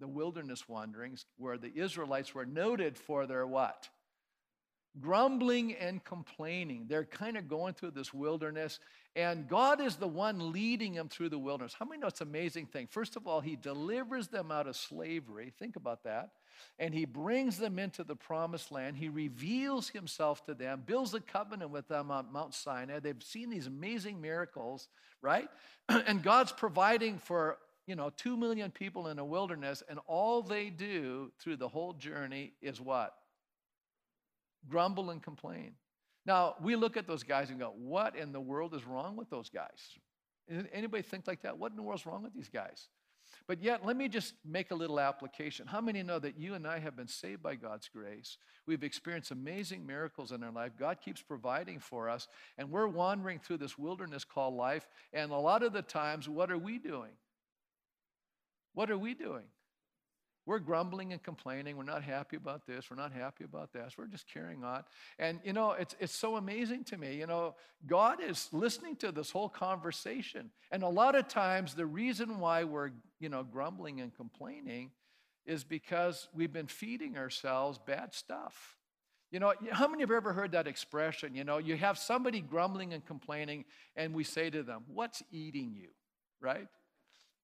[0.00, 3.90] the wilderness wanderings, where the Israelites were noted for their what?
[5.00, 6.86] Grumbling and complaining.
[6.88, 8.80] They're kind of going through this wilderness,
[9.16, 11.74] and God is the one leading them through the wilderness.
[11.78, 12.86] How many know it's an amazing thing?
[12.90, 15.52] First of all, He delivers them out of slavery.
[15.58, 16.30] Think about that.
[16.78, 18.96] And He brings them into the promised land.
[18.96, 23.00] He reveals Himself to them, builds a covenant with them on Mount Sinai.
[23.00, 24.88] They've seen these amazing miracles,
[25.22, 25.48] right?
[25.88, 27.58] and God's providing for
[27.88, 31.94] you know, two million people in a wilderness, and all they do through the whole
[31.94, 33.14] journey is what?
[34.68, 35.72] Grumble and complain.
[36.26, 39.30] Now, we look at those guys and go, what in the world is wrong with
[39.30, 39.98] those guys?
[40.72, 41.58] Anybody think like that?
[41.58, 42.88] What in the world is wrong with these guys?
[43.46, 45.66] But yet, let me just make a little application.
[45.66, 48.36] How many know that you and I have been saved by God's grace?
[48.66, 50.72] We've experienced amazing miracles in our life.
[50.78, 54.88] God keeps providing for us, and we're wandering through this wilderness called life.
[55.12, 57.12] And a lot of the times, what are we doing?
[58.74, 59.44] What are we doing?
[60.48, 61.76] We're grumbling and complaining.
[61.76, 62.86] We're not happy about this.
[62.90, 63.98] We're not happy about this.
[63.98, 64.82] We're just carrying on.
[65.18, 67.16] And, you know, it's, it's so amazing to me.
[67.16, 67.54] You know,
[67.86, 70.48] God is listening to this whole conversation.
[70.70, 74.90] And a lot of times, the reason why we're, you know, grumbling and complaining
[75.44, 78.78] is because we've been feeding ourselves bad stuff.
[79.30, 81.34] You know, how many have ever heard that expression?
[81.34, 85.74] You know, you have somebody grumbling and complaining, and we say to them, What's eating
[85.74, 85.88] you?
[86.40, 86.68] Right?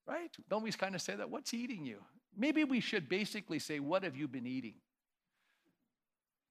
[0.06, 0.30] Right?
[0.48, 1.28] Don't we kind of say that?
[1.28, 1.98] What's eating you?
[2.36, 4.74] Maybe we should basically say, What have you been eating?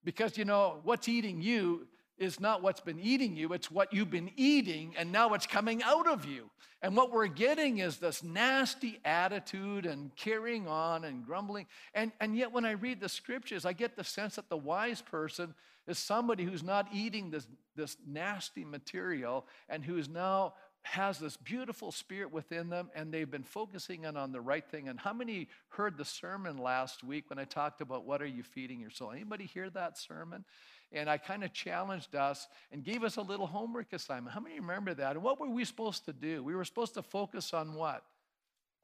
[0.04, 4.12] Because, you know, what's eating you is not what's been eating you, it's what you've
[4.12, 6.50] been eating, and now it's coming out of you.
[6.82, 11.66] And what we're getting is this nasty attitude and carrying on and grumbling.
[11.94, 15.02] And, and yet, when I read the scriptures, I get the sense that the wise
[15.02, 15.56] person
[15.88, 21.92] is somebody who's not eating this, this nasty material and who's now has this beautiful
[21.92, 24.90] spirit within them and they've been focusing in on the right thing.
[24.90, 28.44] And how many heard the sermon last week when I talked about what are you
[28.44, 29.12] feeding your soul?
[29.12, 30.44] Anybody hear that sermon?
[30.92, 34.34] And I kind of challenged us and gave us a little homework assignment.
[34.34, 35.16] How many remember that?
[35.16, 36.44] And what were we supposed to do?
[36.44, 38.04] We were supposed to focus on what?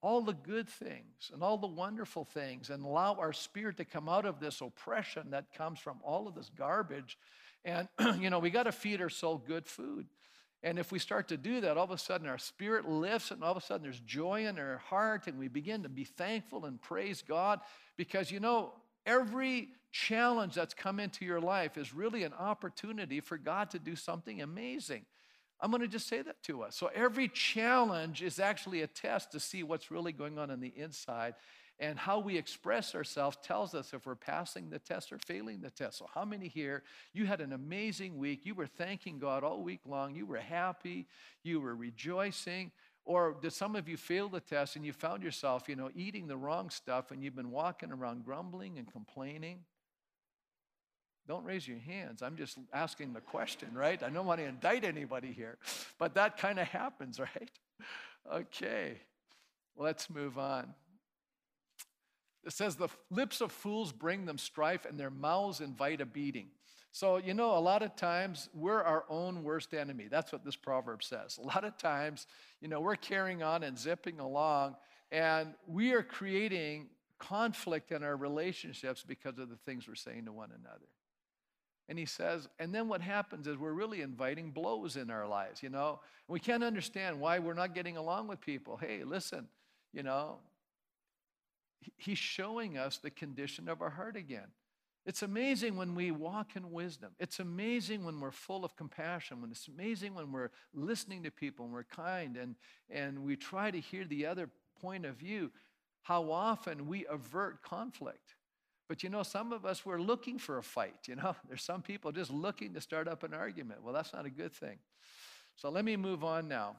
[0.01, 4.07] All the good things and all the wonderful things and allow our spirit to come
[4.07, 7.17] out of this oppression that comes from all of this garbage.
[7.65, 10.07] And, you know, we got to feed our soul good food.
[10.62, 13.43] And if we start to do that, all of a sudden our spirit lifts and
[13.43, 16.65] all of a sudden there's joy in our heart and we begin to be thankful
[16.65, 17.62] and praise God
[17.95, 18.74] because you know,
[19.06, 23.95] every challenge that's come into your life is really an opportunity for God to do
[23.95, 25.06] something amazing.
[25.62, 26.76] I'm going to just say that to us.
[26.76, 30.74] So every challenge is actually a test to see what's really going on in the
[30.76, 31.36] inside.
[31.82, 35.70] And how we express ourselves tells us if we're passing the test or failing the
[35.70, 36.00] test.
[36.00, 38.46] So, how many here, you had an amazing week?
[38.46, 40.13] You were thanking God all week long.
[40.13, 41.08] You were happy.
[41.42, 42.72] You were rejoicing.
[43.06, 46.28] Or did some of you fail the test and you found yourself, you know, eating
[46.28, 49.60] the wrong stuff and you've been walking around grumbling and complaining?
[51.30, 52.22] Don't raise your hands.
[52.22, 54.02] I'm just asking the question, right?
[54.02, 55.58] I don't want to indict anybody here,
[55.98, 57.52] but that kind of happens, right?
[58.32, 58.98] Okay,
[59.78, 60.74] let's move on.
[62.45, 66.47] It says, The lips of fools bring them strife, and their mouths invite a beating.
[66.91, 70.08] So, you know, a lot of times we're our own worst enemy.
[70.10, 71.38] That's what this proverb says.
[71.38, 72.25] A lot of times,
[72.62, 74.75] you know, we're carrying on and zipping along,
[75.12, 80.32] and we are creating conflict in our relationships because of the things we're saying to
[80.32, 80.88] one another.
[81.89, 85.63] And he says, and then what happens is we're really inviting blows in our lives,
[85.63, 85.99] you know?
[86.28, 88.78] We can't understand why we're not getting along with people.
[88.78, 89.47] Hey, listen,
[89.91, 90.38] you know,
[91.98, 94.48] He's showing us the condition of our heart again.
[95.06, 97.12] It's amazing when we walk in wisdom.
[97.20, 99.42] It's amazing when we're full of compassion.
[99.42, 102.56] When it's amazing when we're listening to people and we're kind and,
[102.89, 104.50] and we try to hear the other
[104.82, 105.52] point of view.
[106.04, 108.36] How often we avert conflict.
[108.88, 111.08] But you know, some of us, we're looking for a fight.
[111.08, 113.84] You know, there's some people just looking to start up an argument.
[113.84, 114.80] Well, that's not a good thing.
[115.56, 116.78] So let me move on now.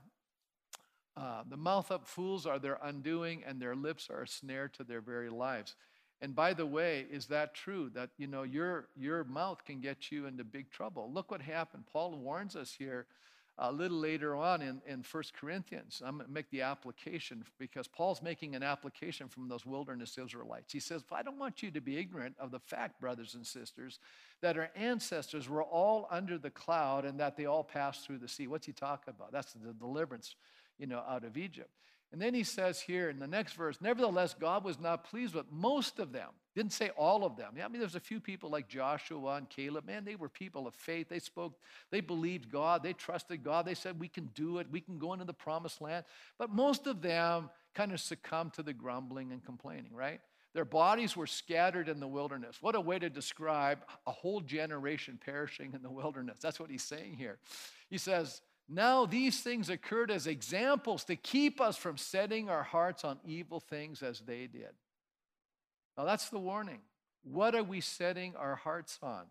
[1.21, 4.83] Uh, the mouth of fools are their undoing, and their lips are a snare to
[4.83, 5.75] their very lives.
[6.23, 7.91] And by the way, is that true?
[7.95, 11.11] That you know your your mouth can get you into big trouble.
[11.13, 11.85] Look what happened.
[11.93, 13.07] Paul warns us here
[13.59, 16.01] a little later on in, in 1 Corinthians.
[16.03, 20.73] I'm going to make the application because Paul's making an application from those wilderness Israelites.
[20.73, 23.99] He says, I don't want you to be ignorant of the fact, brothers and sisters,
[24.41, 28.29] that our ancestors were all under the cloud and that they all passed through the
[28.29, 28.47] sea.
[28.47, 29.31] What's he talking about?
[29.31, 30.37] That's the deliverance
[30.81, 31.71] you know, out of Egypt.
[32.13, 35.47] And then he says here in the next verse, nevertheless, God was not pleased with
[35.53, 36.31] most of them.
[36.57, 37.53] Didn't say all of them.
[37.57, 39.87] Yeah, I mean, there's a few people like Joshua and Caleb.
[39.87, 41.09] Man, they were people of faith.
[41.09, 41.57] They spoke,
[41.93, 43.65] they believed God, they trusted God.
[43.65, 46.05] They said, we can do it, we can go into the promised land.
[46.37, 50.21] But most of them kind of succumbed to the grumbling and complaining, right?
[50.53, 52.57] Their bodies were scattered in the wilderness.
[52.61, 56.39] What a way to describe a whole generation perishing in the wilderness.
[56.43, 57.39] That's what he's saying here.
[57.89, 63.05] He says, now, these things occurred as examples to keep us from setting our hearts
[63.05, 64.71] on evil things as they did.
[65.99, 66.79] Now, that's the warning.
[67.25, 69.25] What are we setting our hearts on?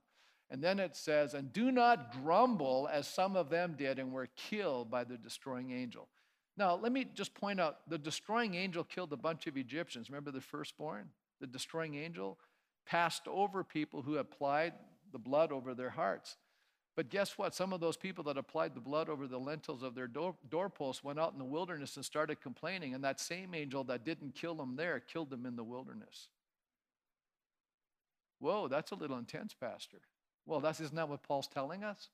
[0.51, 4.27] And then it says, and do not grumble as some of them did and were
[4.35, 6.09] killed by the destroying angel.
[6.57, 10.09] Now, let me just point out the destroying angel killed a bunch of Egyptians.
[10.09, 11.11] Remember the firstborn?
[11.39, 12.37] The destroying angel
[12.85, 14.73] passed over people who applied
[15.13, 16.35] the blood over their hearts.
[16.95, 17.55] But guess what?
[17.55, 21.03] Some of those people that applied the blood over the lentils of their door, doorposts
[21.03, 24.55] went out in the wilderness and started complaining, and that same angel that didn't kill
[24.55, 26.27] them there killed them in the wilderness.
[28.39, 29.99] Whoa, that's a little intense, Pastor.
[30.45, 32.09] Well, that's isn't that what Paul's telling us?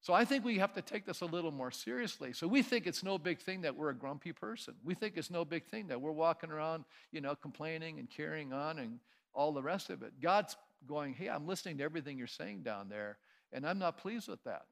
[0.00, 2.32] So I think we have to take this a little more seriously.
[2.32, 4.74] So we think it's no big thing that we're a grumpy person.
[4.84, 8.52] We think it's no big thing that we're walking around, you know, complaining and carrying
[8.52, 9.00] on and
[9.34, 10.12] all the rest of it.
[10.20, 13.18] God's going, hey, I'm listening to everything you're saying down there.
[13.52, 14.66] And I'm not pleased with that.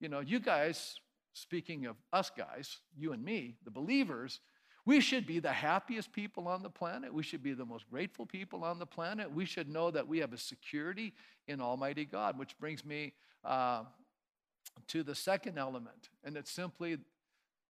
[0.00, 0.96] You know, you guys,
[1.32, 4.40] speaking of us guys, you and me, the believers,
[4.84, 7.14] we should be the happiest people on the planet.
[7.14, 9.32] We should be the most grateful people on the planet.
[9.32, 11.14] We should know that we have a security
[11.46, 13.12] in Almighty God, which brings me
[13.44, 13.84] uh,
[14.88, 16.98] to the second element, and it's simply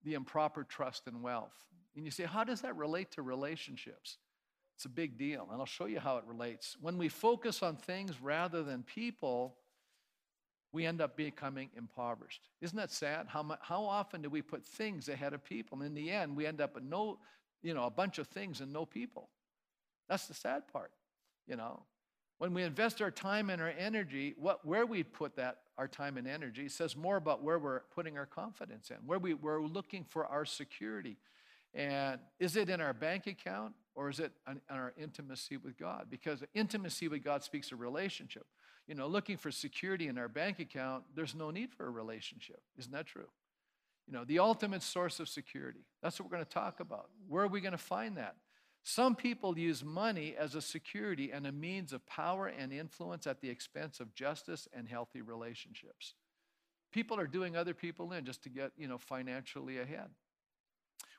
[0.04, 1.66] the improper trust in wealth.
[1.96, 4.18] And you say, how does that relate to relationships?
[4.76, 6.78] It's a big deal, and I'll show you how it relates.
[6.82, 9.58] When we focus on things rather than people,
[10.74, 12.42] we end up becoming impoverished.
[12.62, 13.28] Isn't that sad?
[13.28, 15.78] How, how often do we put things ahead of people?
[15.80, 17.20] And in the end, we end up with no,
[17.62, 19.30] you know, a bunch of things and no people.
[20.08, 20.92] That's the sad part,
[21.48, 21.84] you know.
[22.38, 26.18] When we invest our time and our energy, what, where we put that, our time
[26.18, 30.04] and energy, says more about where we're putting our confidence in, where we, we're looking
[30.04, 31.18] for our security.
[31.74, 36.08] And is it in our bank account or is it in our intimacy with God?
[36.10, 38.46] Because intimacy with God speaks of relationship.
[38.92, 42.60] You know, looking for security in our bank account, there's no need for a relationship.
[42.78, 43.30] Isn't that true?
[44.06, 45.86] You know, the ultimate source of security.
[46.04, 47.08] That's what we're going to talk about.
[47.30, 48.36] Where are we going to find that?
[48.84, 53.40] Some people use money as a security and a means of power and influence at
[53.40, 56.16] the expense of justice and healthy relationships.
[56.92, 60.10] People are doing other people in just to get, you know, financially ahead.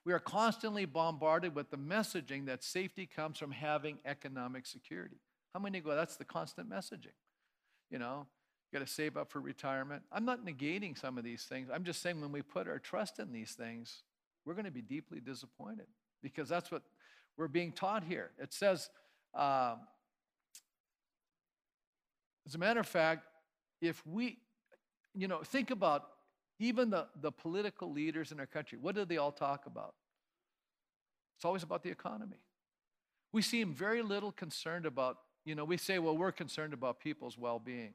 [0.05, 5.23] We are constantly bombarded with the messaging that safety comes from having economic security.
[5.55, 7.17] How many go, that's the constant messaging?
[7.93, 8.27] You know,
[8.73, 10.03] got to save up for retirement.
[10.11, 11.69] I'm not negating some of these things.
[11.73, 14.03] I'm just saying when we put our trust in these things,
[14.47, 15.87] we're going to be deeply disappointed
[16.23, 16.83] because that's what
[17.37, 18.31] we're being taught here.
[18.41, 18.89] It says,
[19.35, 19.75] uh,
[22.47, 23.27] as a matter of fact,
[23.83, 24.39] if we,
[25.15, 26.09] you know, think about
[26.59, 29.95] even the, the political leaders in our country, what do they all talk about?
[31.37, 32.39] It's always about the economy.
[33.33, 37.37] We seem very little concerned about, you know, we say, well, we're concerned about people's
[37.37, 37.95] well being.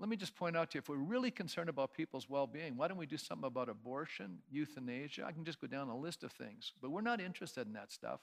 [0.00, 2.76] Let me just point out to you if we're really concerned about people's well being,
[2.76, 5.24] why don't we do something about abortion, euthanasia?
[5.26, 7.90] I can just go down a list of things, but we're not interested in that
[7.90, 8.20] stuff.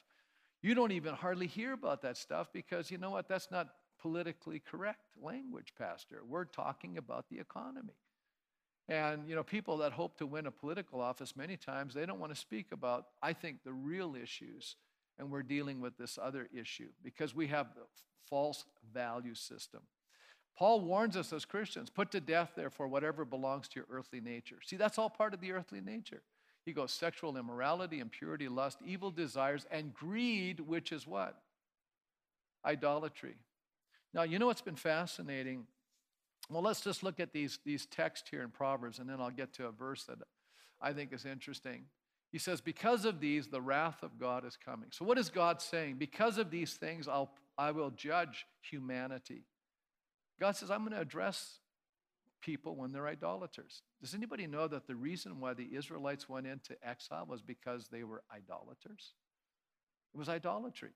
[0.61, 3.27] You don't even hardly hear about that stuff because you know what?
[3.27, 6.21] That's not politically correct language, Pastor.
[6.27, 7.95] We're talking about the economy.
[8.87, 12.19] And you know, people that hope to win a political office many times they don't
[12.19, 14.75] want to speak about, I think, the real issues.
[15.17, 17.83] And we're dealing with this other issue because we have the
[18.29, 19.81] false value system.
[20.57, 24.57] Paul warns us as Christians put to death, therefore, whatever belongs to your earthly nature.
[24.63, 26.21] See, that's all part of the earthly nature.
[26.65, 31.37] He goes sexual immorality, impurity, lust, evil desires, and greed, which is what?
[32.65, 33.35] Idolatry.
[34.13, 35.67] Now, you know what's been fascinating?
[36.49, 39.53] Well, let's just look at these, these texts here in Proverbs, and then I'll get
[39.53, 40.19] to a verse that
[40.81, 41.83] I think is interesting.
[42.35, 44.89] He says, Because of these, the wrath of God is coming.
[44.91, 45.95] So, what is God saying?
[45.97, 49.45] Because of these things, I'll, I will judge humanity.
[50.37, 51.59] God says, I'm going to address
[52.41, 53.83] people when they're idolaters.
[54.01, 58.03] Does anybody know that the reason why the Israelites went into exile was because they
[58.03, 59.13] were idolaters?
[60.13, 60.91] It was idolatry.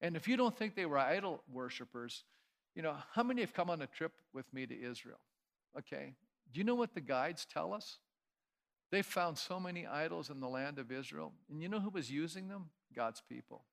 [0.00, 2.24] And if you don't think they were idol worshippers,
[2.74, 5.20] you know, how many have come on a trip with me to Israel?
[5.78, 6.16] Okay.
[6.52, 8.00] Do you know what the guides tell us?
[8.92, 11.32] They found so many idols in the land of Israel.
[11.50, 12.66] And you know who was using them?
[12.94, 13.64] God's people.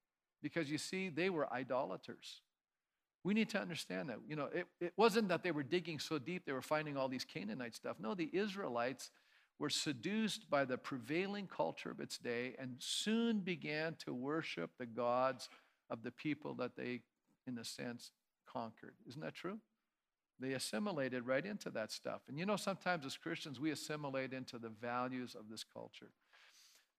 [0.41, 2.41] Because you see, they were idolaters.
[3.26, 4.20] We need to understand that.
[4.26, 7.09] You know, it, it wasn't that they were digging so deep they were finding all
[7.09, 7.97] these Canaanite stuff.
[7.99, 9.11] No, the Israelites
[9.59, 14.86] were seduced by the prevailing culture of its day and soon began to worship the
[14.86, 15.49] gods
[15.89, 17.01] of the people that they,
[17.45, 18.11] in a sense,
[18.47, 18.93] conquered.
[19.05, 19.59] Isn't that true?
[20.39, 22.21] They assimilated right into that stuff.
[22.27, 26.11] And you know, sometimes as Christians, we assimilate into the values of this culture.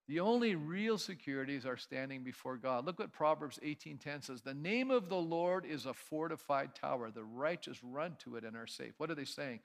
[0.09, 2.85] The only real securities are standing before God.
[2.85, 4.43] Look what Proverbs 18:10 says.
[4.43, 7.11] The name of the Lord is a fortified tower.
[7.11, 8.95] The righteous run to it and are safe.
[8.99, 9.61] What are they saying?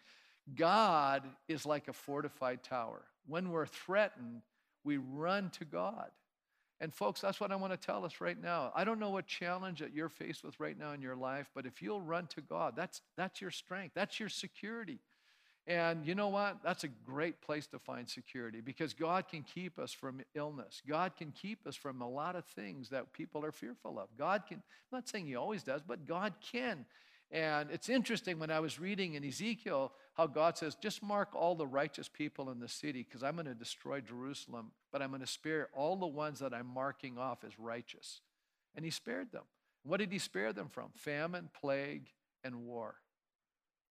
[0.54, 3.08] God is like a fortified tower.
[3.26, 4.44] When we're threatened,
[4.84, 6.12] we run to God.
[6.82, 8.72] And folks, that's what I want to tell us right now.
[8.76, 11.66] I don't know what challenge that you're faced with right now in your life, but
[11.66, 13.94] if you'll run to God, that's that's your strength.
[13.96, 15.00] That's your security.
[15.68, 16.58] And you know what?
[16.64, 20.82] That's a great place to find security because God can keep us from illness.
[20.88, 24.08] God can keep us from a lot of things that people are fearful of.
[24.16, 26.86] God can, I'm not saying He always does, but God can.
[27.36, 31.54] And it's interesting when I was reading in Ezekiel how God says, just mark all
[31.54, 35.20] the righteous people in the city because I'm going to destroy Jerusalem, but I'm going
[35.20, 38.22] to spare all the ones that I'm marking off as righteous.
[38.74, 39.44] And He spared them.
[39.84, 40.92] What did He spare them from?
[40.96, 42.08] Famine, plague,
[42.46, 42.96] and war.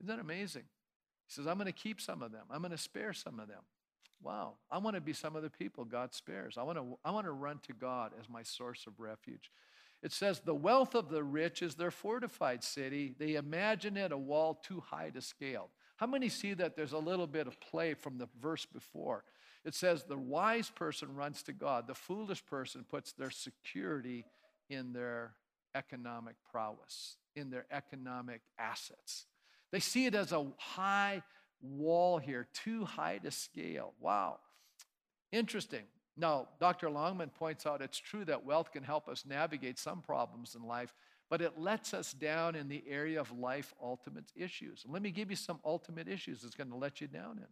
[0.00, 0.64] Isn't that amazing?
[1.26, 2.46] He says, I'm going to keep some of them.
[2.50, 3.60] I'm going to spare some of them.
[4.22, 4.54] Wow.
[4.70, 6.56] I want to be some of the people God spares.
[6.56, 9.50] I want to, I want to run to God as my source of refuge.
[10.04, 13.14] It says, The wealth of the rich is their fortified city.
[13.18, 15.70] They imagine it a wall too high to scale.
[15.96, 19.24] How many see that there's a little bit of play from the verse before?
[19.64, 24.26] It says, The wise person runs to God, the foolish person puts their security
[24.68, 25.32] in their
[25.74, 29.24] economic prowess, in their economic assets.
[29.72, 31.22] They see it as a high
[31.62, 33.94] wall here, too high to scale.
[34.00, 34.38] Wow.
[35.32, 35.84] Interesting.
[36.16, 36.90] Now, Dr.
[36.90, 40.94] Longman points out it's true that wealth can help us navigate some problems in life,
[41.28, 44.84] but it lets us down in the area of life ultimate issues.
[44.86, 47.46] Let me give you some ultimate issues that's going to let you down in.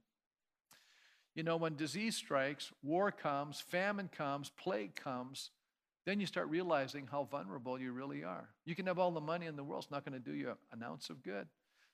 [1.35, 5.51] You know, when disease strikes, war comes, famine comes, plague comes,
[6.05, 8.49] then you start realizing how vulnerable you really are.
[8.65, 10.57] You can have all the money in the world, it's not going to do you
[10.73, 11.47] an ounce of good.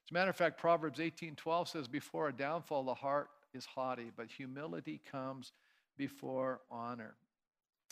[0.09, 4.11] As a matter of fact, Proverbs 18:12 says, Before a downfall, the heart is haughty,
[4.17, 5.53] but humility comes
[5.99, 7.15] before honor.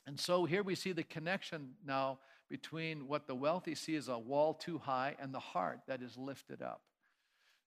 [0.07, 4.19] And so here we see the connection now between what the wealthy see as a
[4.19, 6.81] wall too high and the heart that is lifted up.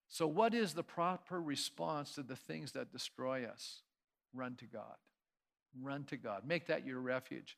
[0.08, 3.82] So, what is the proper response to the things that destroy us?
[4.34, 4.96] Run to God.
[5.80, 6.48] Run to God.
[6.48, 7.58] Make that your refuge.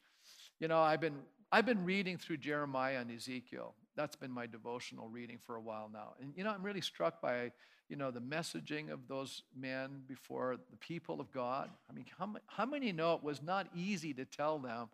[0.59, 1.19] You know, I've been
[1.51, 3.75] I've been reading through Jeremiah and Ezekiel.
[3.97, 6.13] That's been my devotional reading for a while now.
[6.21, 7.51] And you know, I'm really struck by,
[7.89, 11.69] you know, the messaging of those men before the people of God.
[11.89, 14.87] I mean, how, how many know it was not easy to tell them,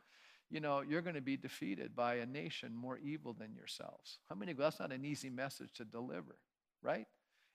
[0.50, 4.18] you know, you're going to be defeated by a nation more evil than yourselves?
[4.28, 6.38] How many that's not an easy message to deliver,
[6.82, 7.06] right?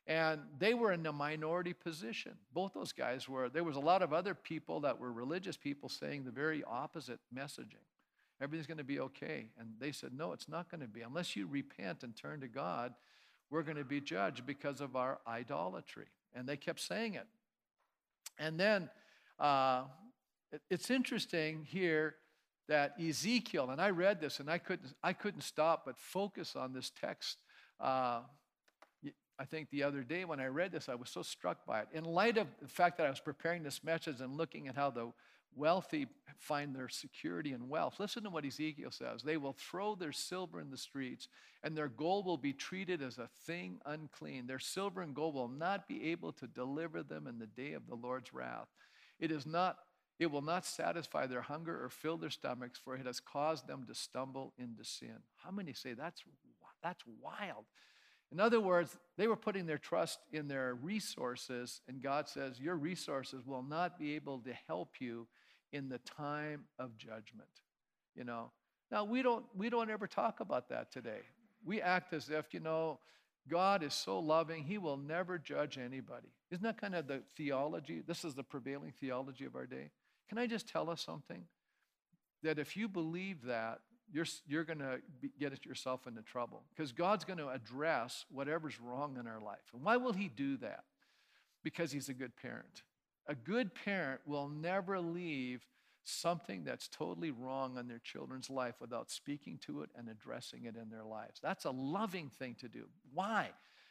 [0.07, 2.33] And they were in a minority position.
[2.53, 3.49] Both those guys were.
[3.49, 7.19] There was a lot of other people that were religious people saying the very opposite
[7.35, 7.83] messaging.
[8.43, 9.47] Everything's going to be okay.
[9.59, 11.03] And they said, No, it's not going to be.
[11.03, 12.93] Unless you repent and turn to God,
[13.51, 16.07] we're going to be judged because of our idolatry.
[16.35, 17.27] And they kept saying it.
[18.39, 18.91] And then
[19.39, 19.85] uh,
[20.71, 22.17] it's interesting here
[22.69, 26.73] that Ezekiel, and I read this and I couldn't, I couldn't stop but focus on
[26.73, 27.39] this text.
[27.79, 28.21] Uh,
[29.39, 31.89] I think the other day when I read this, I was so struck by it.
[31.93, 34.91] In light of the fact that I was preparing this message and looking at how
[34.91, 35.13] the
[35.57, 36.07] wealthy
[36.39, 37.97] find their security in wealth.
[37.99, 39.23] Listen to what Ezekiel says.
[39.23, 41.29] They will throw their silver in the streets,
[41.63, 44.47] and their gold will be treated as a thing unclean.
[44.47, 47.87] Their silver and gold will not be able to deliver them in the day of
[47.87, 48.69] the Lord's wrath.
[49.19, 49.77] It is not
[50.19, 53.85] it will not satisfy their hunger or fill their stomachs, for it has caused them
[53.89, 55.17] to stumble into sin.
[55.37, 56.23] How many say that's
[56.83, 57.65] that's wild?
[58.31, 62.77] In other words, they were putting their trust in their resources, and God says, Your
[62.77, 65.27] resources will not be able to help you
[65.73, 67.49] in the time of judgment.
[68.15, 68.51] You know,
[68.91, 71.21] now we don't we don't ever talk about that today.
[71.65, 72.99] We act as if, you know,
[73.49, 76.29] God is so loving, he will never judge anybody.
[76.51, 78.03] Isn't that kind of the theology?
[78.07, 79.91] This is the prevailing theology of our day.
[80.29, 81.45] Can I just tell us something?
[82.43, 83.81] That if you believe that,
[84.13, 85.01] you're, you're going to
[85.39, 89.71] get yourself into trouble because God's going to address whatever's wrong in our life.
[89.73, 90.85] And why will He do that?
[91.63, 92.83] Because He's a good parent.
[93.27, 95.67] A good parent will never leave
[96.05, 100.77] something that's totally wrong in their children's life without speaking to it and addressing it
[100.77, 101.39] in their lives.
[101.41, 102.87] That's a loving thing to do.
[103.15, 103.51] Why?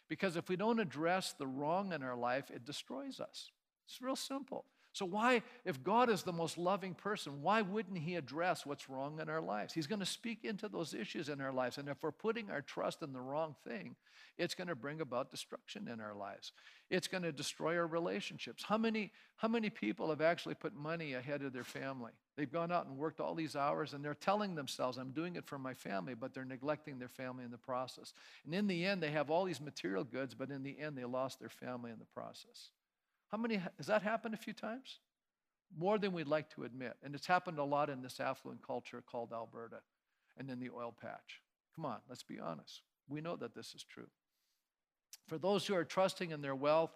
[0.10, 3.52] Because if we don't address the wrong in our life, it destroys us.
[3.86, 4.66] It's real simple.
[4.94, 9.22] So, why, if God is the most loving person, why wouldn't He address what's wrong
[9.22, 9.74] in our lives?
[9.74, 11.78] He's going to speak into those issues in our lives.
[11.78, 13.96] And if we're putting our trust in the wrong thing,
[14.38, 16.52] it's going to bring about destruction in our lives.
[16.92, 18.64] It's going to destroy our relationships.
[18.68, 22.12] How many, how many people have actually put money ahead of their family?
[22.36, 25.46] They've gone out and worked all these hours and they're telling themselves, I'm doing it
[25.46, 28.14] for my family, but they're neglecting their family in the process.
[28.44, 31.06] And in the end, they have all these material goods, but in the end, they
[31.06, 32.72] lost their family in the process.
[33.30, 35.00] How many, has that happened a few times?
[35.80, 36.98] More than we'd like to admit.
[37.02, 39.80] And it's happened a lot in this affluent culture called Alberta
[40.38, 41.42] and in the oil patch.
[41.74, 42.82] Come on, let's be honest.
[43.08, 44.08] We know that this is true.
[45.32, 46.92] For those who are trusting in their wealth,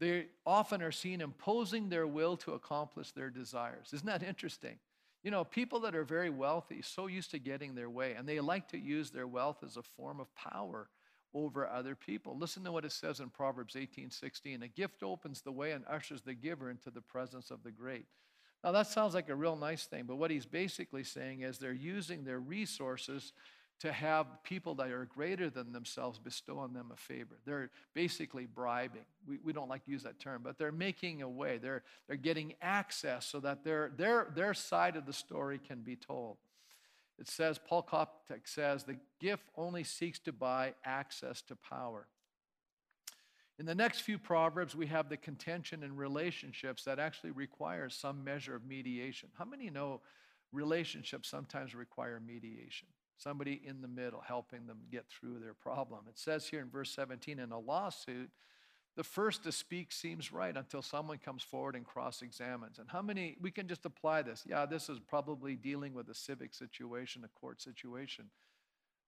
[0.00, 3.90] they often are seen imposing their will to accomplish their desires.
[3.92, 4.80] Isn't that interesting?
[5.22, 8.40] You know, people that are very wealthy, so used to getting their way, and they
[8.40, 10.88] like to use their wealth as a form of power
[11.32, 12.36] over other people.
[12.36, 14.64] Listen to what it says in Proverbs 18 16.
[14.64, 18.06] A gift opens the way and ushers the giver into the presence of the great.
[18.64, 21.72] Now, that sounds like a real nice thing, but what he's basically saying is they're
[21.72, 23.32] using their resources
[23.80, 27.38] to have people that are greater than themselves bestow on them a favor.
[27.44, 29.04] They're basically bribing.
[29.26, 31.58] We, we don't like to use that term, but they're making a way.
[31.58, 35.96] They're, they're getting access so that their, their, their side of the story can be
[35.96, 36.36] told.
[37.18, 42.06] It says, Paul Koptak says, the gift only seeks to buy access to power.
[43.58, 48.24] In the next few Proverbs, we have the contention in relationships that actually requires some
[48.24, 49.28] measure of mediation.
[49.38, 50.00] How many know
[50.52, 52.88] relationships sometimes require mediation?
[53.16, 56.00] Somebody in the middle helping them get through their problem.
[56.08, 58.30] It says here in verse 17 in a lawsuit,
[58.96, 62.78] the first to speak seems right until someone comes forward and cross examines.
[62.78, 64.44] And how many, we can just apply this.
[64.46, 68.26] Yeah, this is probably dealing with a civic situation, a court situation.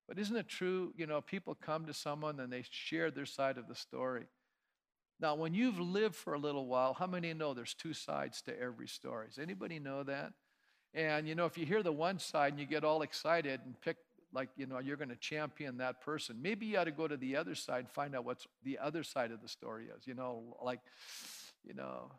[0.09, 3.59] But isn't it true, you know, people come to someone and they share their side
[3.59, 4.27] of the story.
[5.19, 8.61] Now, when you've lived for a little while, how many know there's two sides to
[8.61, 9.29] every story?
[9.29, 10.33] Does anybody know that?
[10.97, 13.81] And, you know, if you hear the one side and you get all excited and
[13.81, 13.99] pick
[14.33, 17.17] like you know you're going to champion that person maybe you ought to go to
[17.17, 20.15] the other side and find out what's the other side of the story is you
[20.15, 20.81] know like
[21.65, 22.11] you know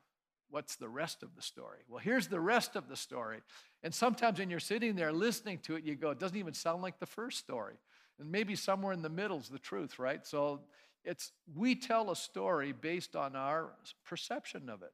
[0.50, 1.80] what's the rest of the story?
[1.88, 3.40] Well, here's the rest of the story.
[3.84, 6.82] And sometimes when you're sitting there listening to it, you go, it doesn't even sound
[6.82, 7.76] like the first story.
[8.20, 10.26] And maybe somewhere in the middle is the truth, right?
[10.26, 10.62] So
[11.04, 13.70] it's we tell a story based on our
[14.06, 14.94] perception of it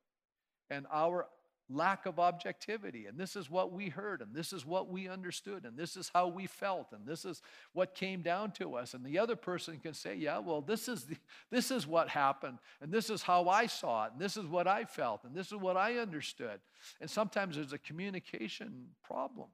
[0.69, 1.27] and our
[1.69, 3.05] lack of objectivity.
[3.05, 6.11] And this is what we heard, and this is what we understood, and this is
[6.13, 7.41] how we felt, and this is
[7.73, 8.93] what came down to us.
[8.93, 11.15] And the other person can say, Yeah, well, this is, the,
[11.49, 14.67] this is what happened, and this is how I saw it, and this is what
[14.67, 16.59] I felt, and this is what I understood.
[16.99, 19.47] And sometimes there's a communication problem.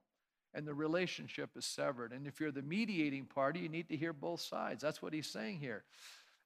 [0.52, 2.12] And the relationship is severed.
[2.12, 4.82] And if you're the mediating party, you need to hear both sides.
[4.82, 5.84] That's what he's saying here.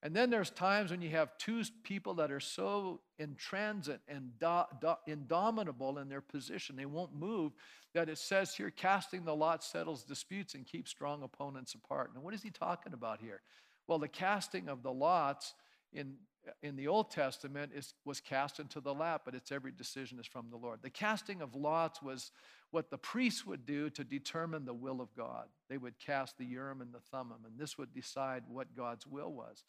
[0.04, 4.62] And then there's times when you have two people that are so intransit and do,
[4.78, 7.52] do, indomitable in their position, they won't move,
[7.94, 12.10] that it says here, casting the lot settles disputes and keeps strong opponents apart.
[12.14, 13.40] Now, what is he talking about here?
[13.86, 15.54] Well, the casting of the lots
[15.94, 16.16] in,
[16.62, 20.26] in the Old Testament is, was cast into the lap, but it's every decision is
[20.26, 20.80] from the Lord.
[20.82, 22.30] The casting of lots was
[22.72, 25.46] what the priests would do to determine the will of God.
[25.70, 29.32] They would cast the Urim and the Thummim, and this would decide what God's will
[29.32, 29.64] was.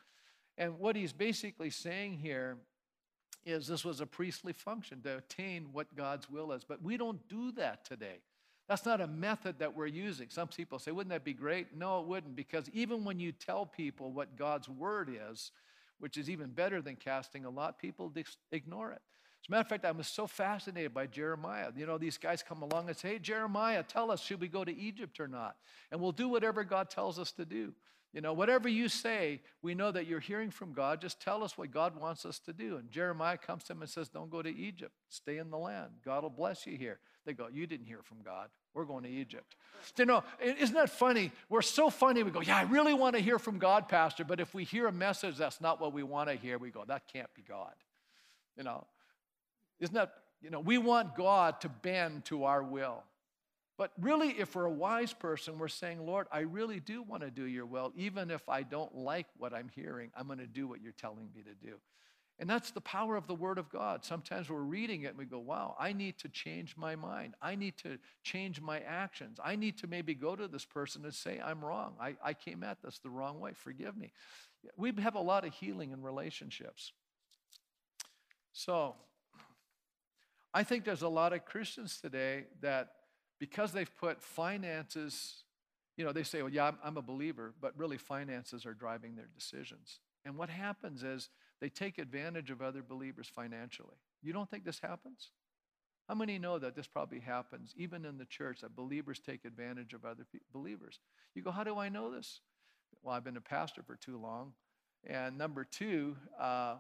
[0.58, 2.58] And what he's basically saying here
[3.46, 6.64] is this was a priestly function to attain what God's will is.
[6.64, 8.20] But we don't do that today.
[8.68, 10.30] That's not a method that we're using.
[10.30, 11.76] Some people say, wouldn't that be great?
[11.78, 15.52] No, it wouldn't, because even when you tell people what God's word is,
[16.00, 18.12] which is even better than casting a lot, people
[18.52, 19.02] ignore it.
[19.44, 21.70] As a matter of fact, I was so fascinated by Jeremiah.
[21.78, 24.66] You know, these guys come along and say, Hey, Jeremiah, tell us, should we go
[24.66, 25.58] to Egypt or not?
[25.92, 27.72] And we'll do whatever God tells us to do.
[28.16, 31.02] You know, whatever you say, we know that you're hearing from God.
[31.02, 32.78] Just tell us what God wants us to do.
[32.78, 34.94] And Jeremiah comes to him and says, Don't go to Egypt.
[35.10, 35.92] Stay in the land.
[36.06, 37.00] God will bless you here.
[37.26, 38.48] They go, You didn't hear from God.
[38.74, 39.58] We're going to Egypt.
[39.98, 41.34] You know, isn't that funny?
[41.50, 42.24] We're so funny.
[42.24, 44.24] We go, Yeah, I really want to hear from God, Pastor.
[44.24, 46.86] But if we hear a message that's not what we want to hear, we go,
[46.88, 47.74] That can't be God.
[48.56, 48.88] You know,
[49.82, 53.04] isn't that, you know, we want God to bend to our will.
[53.78, 57.32] But really, if we're a wise person, we're saying, Lord, I really do want to
[57.32, 57.92] do your will.
[57.98, 61.30] Even if I don't like what I'm hearing, I'm going to do what you're telling
[61.36, 61.76] me to do.
[62.38, 64.04] And that's the power of the Word of God.
[64.04, 67.34] Sometimes we're reading it and we go, wow, I need to change my mind.
[67.42, 69.40] I need to change my actions.
[69.44, 71.96] I need to maybe go to this person and say, I'm wrong.
[72.00, 73.52] I, I came at this the wrong way.
[73.54, 74.12] Forgive me.
[74.76, 76.92] We have a lot of healing in relationships.
[78.52, 78.96] So
[80.54, 82.90] I think there's a lot of Christians today that
[83.40, 85.44] because they've put finances,
[85.98, 89.16] you know, they say, well, yeah, I'm, I'm a believer, but really finances are driving
[89.16, 90.00] their decisions.
[90.26, 91.30] And what happens is
[91.62, 93.98] they take advantage of other believers financially.
[94.22, 95.32] You don't think this happens?
[96.08, 99.94] How many know that this probably happens even in the church that believers take advantage
[99.94, 101.00] of other pe- believers?
[101.34, 102.42] You go, how do I know this?
[103.02, 104.54] Well, I've been a pastor for too long.
[105.08, 106.76] And number two, uh,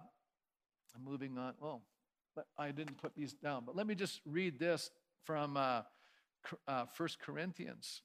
[0.95, 1.53] I'm moving on.
[1.60, 1.82] Well,
[2.58, 4.91] I didn't put these down, but let me just read this
[5.24, 5.82] from uh,
[6.68, 8.02] uh, 1 Corinthians.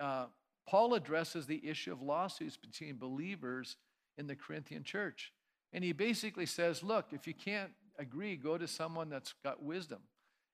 [0.00, 0.26] Uh,
[0.66, 3.76] Paul addresses the issue of lawsuits between believers
[4.16, 5.32] in the Corinthian church.
[5.72, 10.00] And he basically says, look, if you can't agree, go to someone that's got wisdom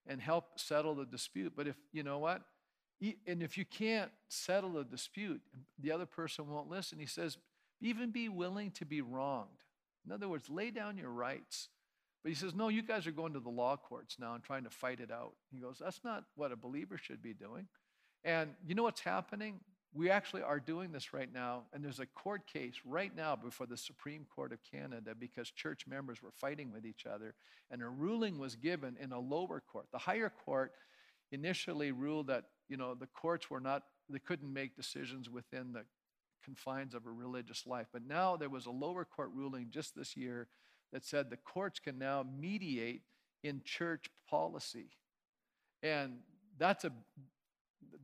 [0.06, 1.52] and help settle the dispute.
[1.56, 2.42] But if, you know what?
[3.26, 5.40] And if you can't settle the dispute,
[5.78, 6.98] the other person won't listen.
[6.98, 7.38] He says,
[7.80, 9.64] even be willing to be wronged.
[10.04, 11.68] In other words, lay down your rights.
[12.22, 14.64] But he says, No, you guys are going to the law courts now and trying
[14.64, 15.32] to fight it out.
[15.52, 17.66] He goes, That's not what a believer should be doing.
[18.24, 19.60] And you know what's happening?
[19.92, 23.66] We actually are doing this right now, and there's a court case right now before
[23.66, 27.34] the Supreme Court of Canada because church members were fighting with each other,
[27.72, 29.86] and a ruling was given in a lower court.
[29.90, 30.72] The higher court
[31.32, 35.84] initially ruled that you know the courts were not they couldn't make decisions within the
[36.44, 37.86] confines of a religious life.
[37.92, 40.48] But now there was a lower court ruling just this year
[40.92, 43.02] that said the courts can now mediate
[43.42, 44.90] in church policy.
[45.82, 46.18] And
[46.58, 46.92] that's a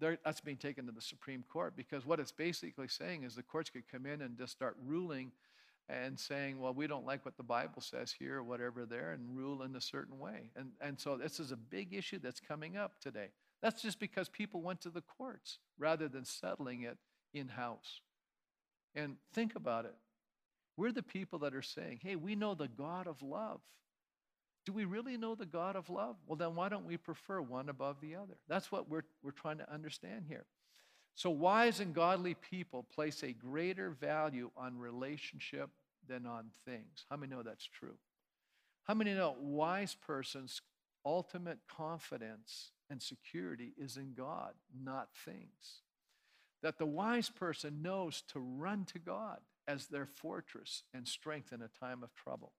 [0.00, 3.70] that's being taken to the Supreme Court because what it's basically saying is the courts
[3.70, 5.32] could come in and just start ruling
[5.88, 9.36] and saying, well, we don't like what the Bible says here or whatever there and
[9.36, 10.50] rule in a certain way.
[10.56, 13.28] And, and so this is a big issue that's coming up today.
[13.62, 16.98] That's just because people went to the courts rather than settling it
[17.32, 18.00] in house.
[18.94, 19.94] And think about it.
[20.76, 23.60] We're the people that are saying, hey, we know the God of love.
[24.66, 26.16] Do we really know the God of love?
[26.26, 28.36] Well, then why don't we prefer one above the other?
[28.48, 30.44] That's what we're, we're trying to understand here.
[31.14, 35.70] So, wise and godly people place a greater value on relationship
[36.06, 37.06] than on things.
[37.08, 37.96] How many know that's true?
[38.84, 40.60] How many know wise person's
[41.06, 45.80] ultimate confidence and security is in God, not things?
[46.62, 49.38] That the wise person knows to run to God
[49.68, 52.52] as their fortress and strength in a time of trouble.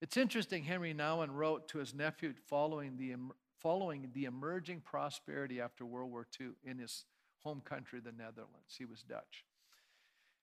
[0.00, 3.14] It's interesting, Henry Nouwen wrote to his nephew following the,
[3.60, 7.04] following the emerging prosperity after World War II in his
[7.42, 8.74] home country, the Netherlands.
[8.76, 9.44] He was Dutch.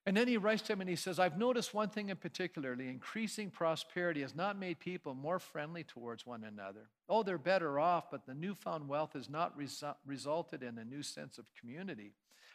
[0.05, 2.87] And then he writes to him and he says, I've noticed one thing in particularly
[2.87, 6.89] increasing prosperity has not made people more friendly towards one another.
[7.07, 11.03] Oh, they're better off, but the newfound wealth has not resu- resulted in a new
[11.03, 12.13] sense of community.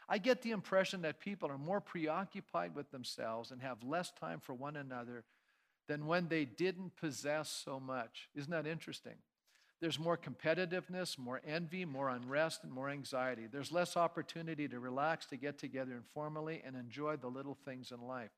[0.09, 4.41] I get the impression that people are more preoccupied with themselves and have less time
[4.41, 5.25] for one another
[5.89, 8.29] than when they didn't possess so much.
[8.35, 9.15] Isn't that interesting?
[9.81, 13.47] There's more competitiveness, more envy, more unrest, and more anxiety.
[13.51, 18.01] There's less opportunity to relax, to get together informally, and enjoy the little things in
[18.01, 18.31] life.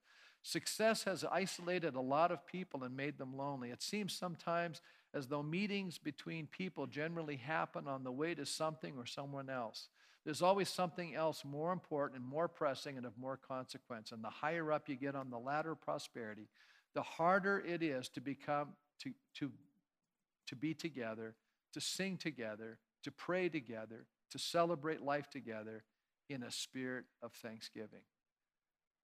[0.43, 3.71] Success has isolated a lot of people and made them lonely.
[3.71, 4.81] It seems sometimes
[5.15, 9.89] as though meetings between people generally happen on the way to something or someone else.
[10.29, 14.13] There's always something else more important and more pressing and of more consequence.
[14.13, 16.49] And the higher up you get on the ladder of prosperity,
[16.95, 19.51] the harder it is to become to, to
[20.49, 21.35] to be together,
[21.73, 25.83] to sing together, to pray together, to celebrate life together
[26.29, 28.05] in a spirit of thanksgiving.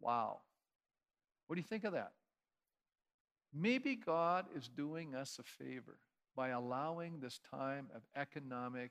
[0.01, 0.41] Wow.
[1.47, 2.13] What do you think of that?
[3.55, 5.97] Maybe God is doing us a favor
[6.37, 8.91] by allowing this time of economic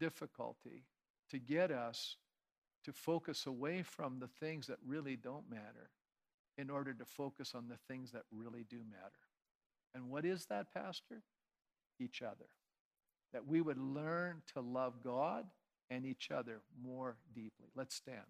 [0.00, 0.84] difficulty
[1.30, 2.16] to get us
[2.84, 5.90] to focus away from the things that really don't matter
[6.56, 9.12] in order to focus on the things that really do matter.
[9.94, 11.22] And what is that, Pastor?
[12.00, 12.46] each other.
[13.32, 15.46] That we would learn to love God
[15.90, 17.68] and each other more deeply.
[17.74, 18.20] Let's stand.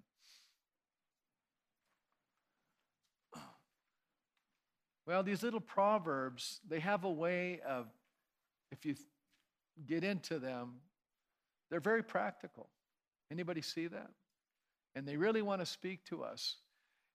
[5.07, 7.87] Well, these little proverbs, they have a way of,
[8.73, 8.97] if you
[9.87, 10.81] get into them,
[11.71, 12.69] they're very practical.
[13.31, 14.11] Anybody see that?
[14.95, 16.57] And they really want to speak to us.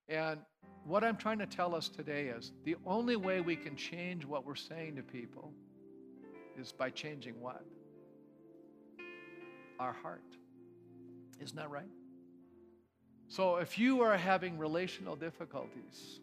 [0.07, 0.39] And
[0.86, 4.45] what I'm trying to tell us today is the only way we can change what
[4.45, 5.53] we're saying to people
[6.59, 7.64] is by changing what?
[9.80, 10.22] Our heart.
[11.39, 11.89] Isn't that right?
[13.28, 16.20] So if you are having relational difficulties,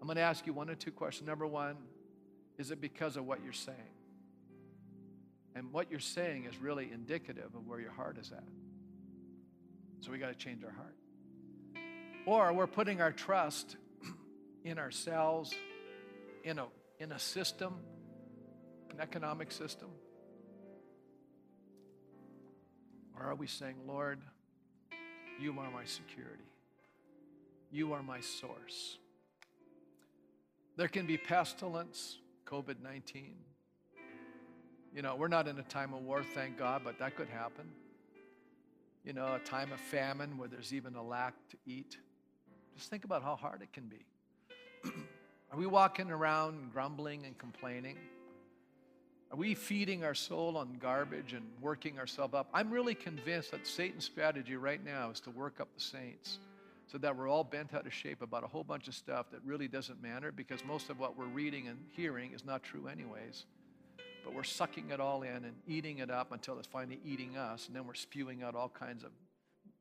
[0.00, 1.26] I'm going to ask you one or two questions.
[1.26, 1.76] Number one,
[2.58, 3.78] is it because of what you're saying?
[5.54, 8.44] And what you're saying is really indicative of where your heart is at.
[10.00, 10.94] So we got to change our heart.
[12.26, 13.76] Or we're putting our trust
[14.64, 15.54] in ourselves,
[16.44, 16.66] in a,
[16.98, 17.74] in a system,
[18.90, 19.88] an economic system?
[23.16, 24.20] Or are we saying, Lord,
[25.40, 26.44] you are my security,
[27.70, 28.98] you are my source?
[30.76, 33.34] There can be pestilence, COVID 19.
[34.98, 37.70] You know, we're not in a time of war, thank God, but that could happen.
[39.04, 41.96] You know, a time of famine where there's even a lack to eat.
[42.76, 44.04] Just think about how hard it can be.
[45.52, 47.96] Are we walking around grumbling and complaining?
[49.30, 52.48] Are we feeding our soul on garbage and working ourselves up?
[52.52, 56.40] I'm really convinced that Satan's strategy right now is to work up the saints
[56.88, 59.44] so that we're all bent out of shape about a whole bunch of stuff that
[59.44, 63.44] really doesn't matter because most of what we're reading and hearing is not true, anyways.
[64.28, 67.66] But we're sucking it all in and eating it up until it's finally eating us,
[67.66, 69.10] and then we're spewing out all kinds of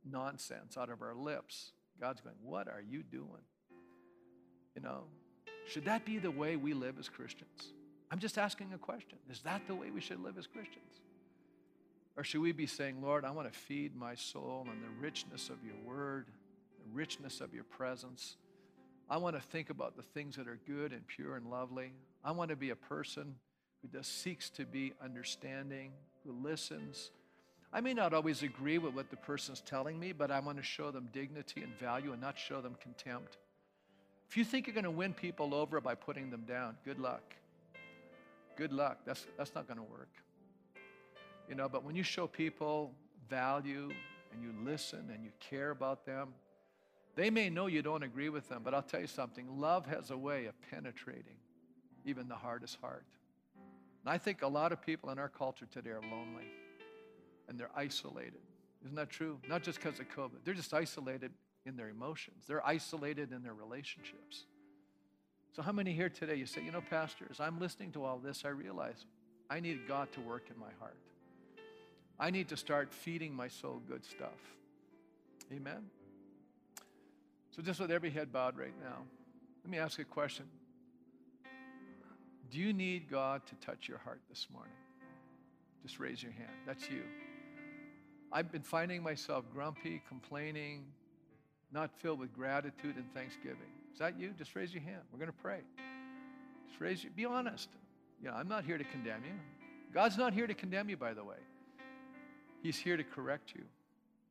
[0.10, 1.74] nonsense out of our lips.
[2.00, 3.43] God's going, What are you doing?
[4.74, 5.04] You know,
[5.68, 7.74] should that be the way we live as Christians?
[8.10, 9.18] I'm just asking a question.
[9.30, 11.02] Is that the way we should live as Christians?
[12.16, 15.50] Or should we be saying, Lord, I want to feed my soul on the richness
[15.50, 16.28] of your word,
[16.86, 18.38] the richness of your presence.
[19.10, 21.91] I want to think about the things that are good and pure and lovely.
[22.24, 23.36] I want to be a person
[23.82, 25.92] who just seeks to be understanding,
[26.26, 27.12] who listens.
[27.72, 30.64] I may not always agree with what the person's telling me, but I want to
[30.64, 33.38] show them dignity and value and not show them contempt.
[34.30, 37.36] If you think you're going to win people over by putting them down, good luck
[38.58, 38.98] good luck.
[39.06, 40.10] That's, that's not going to work.
[41.48, 42.92] You know, but when you show people
[43.30, 43.90] value
[44.34, 46.30] and you listen and you care about them,
[47.16, 50.12] they may know you don't agree with them, but I'll tell you something love has
[50.12, 51.38] a way of penetrating
[52.04, 53.06] even the hardest heart.
[54.08, 56.45] And I think a lot of people in our culture today are lonely
[57.49, 58.39] and they're isolated.
[58.86, 59.38] Isn't that true?
[59.49, 61.34] Not just because of COVID, they're just isolated
[61.66, 64.45] in their emotions, they're isolated in their relationships.
[65.53, 68.18] So, how many here today you say, you know, Pastor, as I'm listening to all
[68.18, 69.05] this, I realize
[69.49, 70.95] I need God to work in my heart.
[72.18, 74.39] I need to start feeding my soul good stuff.
[75.51, 75.84] Amen?
[77.53, 78.99] So, just with every head bowed right now,
[79.66, 80.45] let me ask you a question.
[82.52, 84.74] Do you need God to touch your heart this morning?
[85.84, 86.52] Just raise your hand.
[86.66, 87.04] That's you.
[88.32, 90.86] I've been finding myself grumpy, complaining,
[91.72, 93.72] not filled with gratitude and thanksgiving.
[93.93, 94.32] Is that you?
[94.38, 95.02] Just raise your hand.
[95.12, 95.60] We're going to pray.
[96.68, 97.10] Just raise you.
[97.10, 97.70] Be honest.
[98.24, 99.34] Yeah, I'm not here to condemn you.
[99.93, 101.38] God's not here to condemn you, by the way.
[102.62, 103.64] He's here to correct you.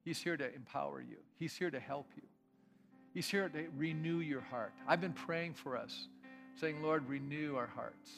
[0.04, 1.16] He's here to empower you.
[1.38, 2.22] He's here to help you.
[3.14, 4.72] He's here to renew your heart.
[4.86, 6.08] I've been praying for us,
[6.60, 8.10] saying, Lord, renew our hearts.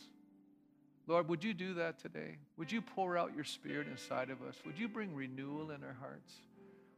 [1.07, 2.37] Lord, would you do that today?
[2.59, 4.57] Would you pour out your spirit inside of us?
[4.67, 6.35] Would you bring renewal in our hearts?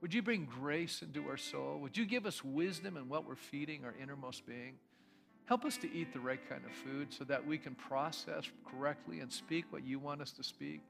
[0.00, 1.78] Would you bring grace into our soul?
[1.80, 4.74] Would you give us wisdom in what we're feeding our innermost being?
[5.44, 9.20] Help us to eat the right kind of food so that we can process correctly
[9.20, 10.80] and speak what you want us to speak,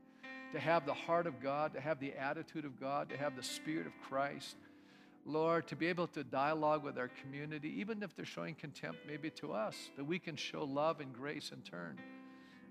[0.52, 3.42] to have the heart of God, to have the attitude of God, to have the
[3.42, 4.56] Spirit of Christ.
[5.30, 9.30] Lord, to be able to dialogue with our community, even if they're showing contempt maybe
[9.30, 11.98] to us, that we can show love and grace in turn.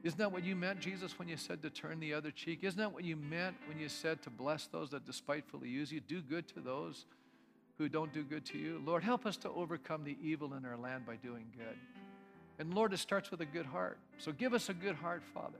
[0.03, 2.63] Isn't that what you meant, Jesus, when you said to turn the other cheek?
[2.63, 5.99] Isn't that what you meant when you said to bless those that despitefully use you?
[5.99, 7.05] Do good to those
[7.77, 8.81] who don't do good to you.
[8.85, 11.77] Lord, help us to overcome the evil in our land by doing good.
[12.59, 13.97] And Lord, it starts with a good heart.
[14.17, 15.59] So give us a good heart, Father.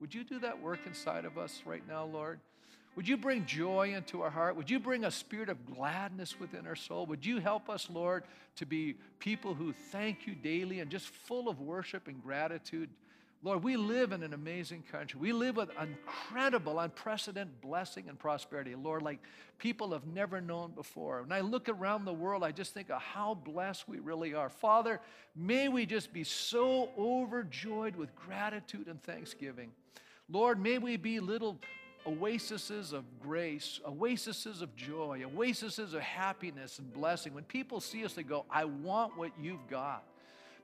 [0.00, 2.40] Would you do that work inside of us right now, Lord?
[2.96, 4.56] Would you bring joy into our heart?
[4.56, 7.06] Would you bring a spirit of gladness within our soul?
[7.06, 8.24] Would you help us, Lord,
[8.56, 12.90] to be people who thank you daily and just full of worship and gratitude
[13.42, 15.18] Lord, we live in an amazing country.
[15.18, 19.18] We live with incredible, unprecedented blessing and prosperity, Lord, like
[19.56, 21.22] people have never known before.
[21.22, 24.50] When I look around the world, I just think of how blessed we really are.
[24.50, 25.00] Father,
[25.34, 29.70] may we just be so overjoyed with gratitude and thanksgiving.
[30.28, 31.58] Lord, may we be little
[32.06, 37.34] oases of grace, oases of joy, oases of happiness and blessing.
[37.34, 40.04] When people see us, they go, I want what you've got.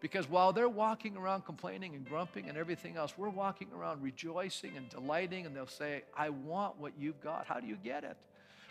[0.01, 4.76] Because while they're walking around complaining and grumping and everything else, we're walking around rejoicing
[4.76, 7.47] and delighting, and they'll say, I want what you've got.
[7.47, 8.16] How do you get it?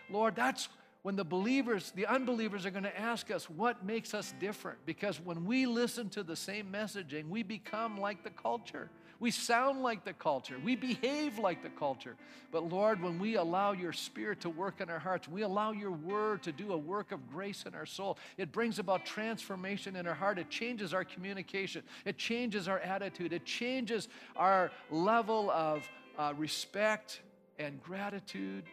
[0.09, 0.69] Lord, that's
[1.01, 4.79] when the believers, the unbelievers are going to ask us what makes us different.
[4.85, 8.89] Because when we listen to the same messaging, we become like the culture.
[9.19, 10.57] We sound like the culture.
[10.63, 12.15] We behave like the culture.
[12.51, 15.91] But Lord, when we allow your spirit to work in our hearts, we allow your
[15.91, 20.07] word to do a work of grace in our soul, it brings about transformation in
[20.07, 20.39] our heart.
[20.39, 25.87] It changes our communication, it changes our attitude, it changes our level of
[26.17, 27.21] uh, respect
[27.59, 28.63] and gratitude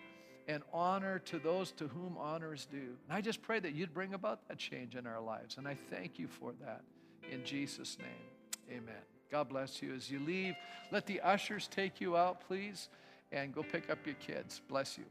[0.49, 2.97] and honor to those to whom honor is due.
[3.09, 5.57] And I just pray that you'd bring about that change in our lives.
[5.57, 6.82] And I thank you for that.
[7.30, 9.11] In Jesus' name, amen.
[9.32, 9.94] God bless you.
[9.94, 10.54] As you leave,
[10.90, 12.90] let the ushers take you out, please,
[13.32, 14.60] and go pick up your kids.
[14.68, 15.04] Bless you.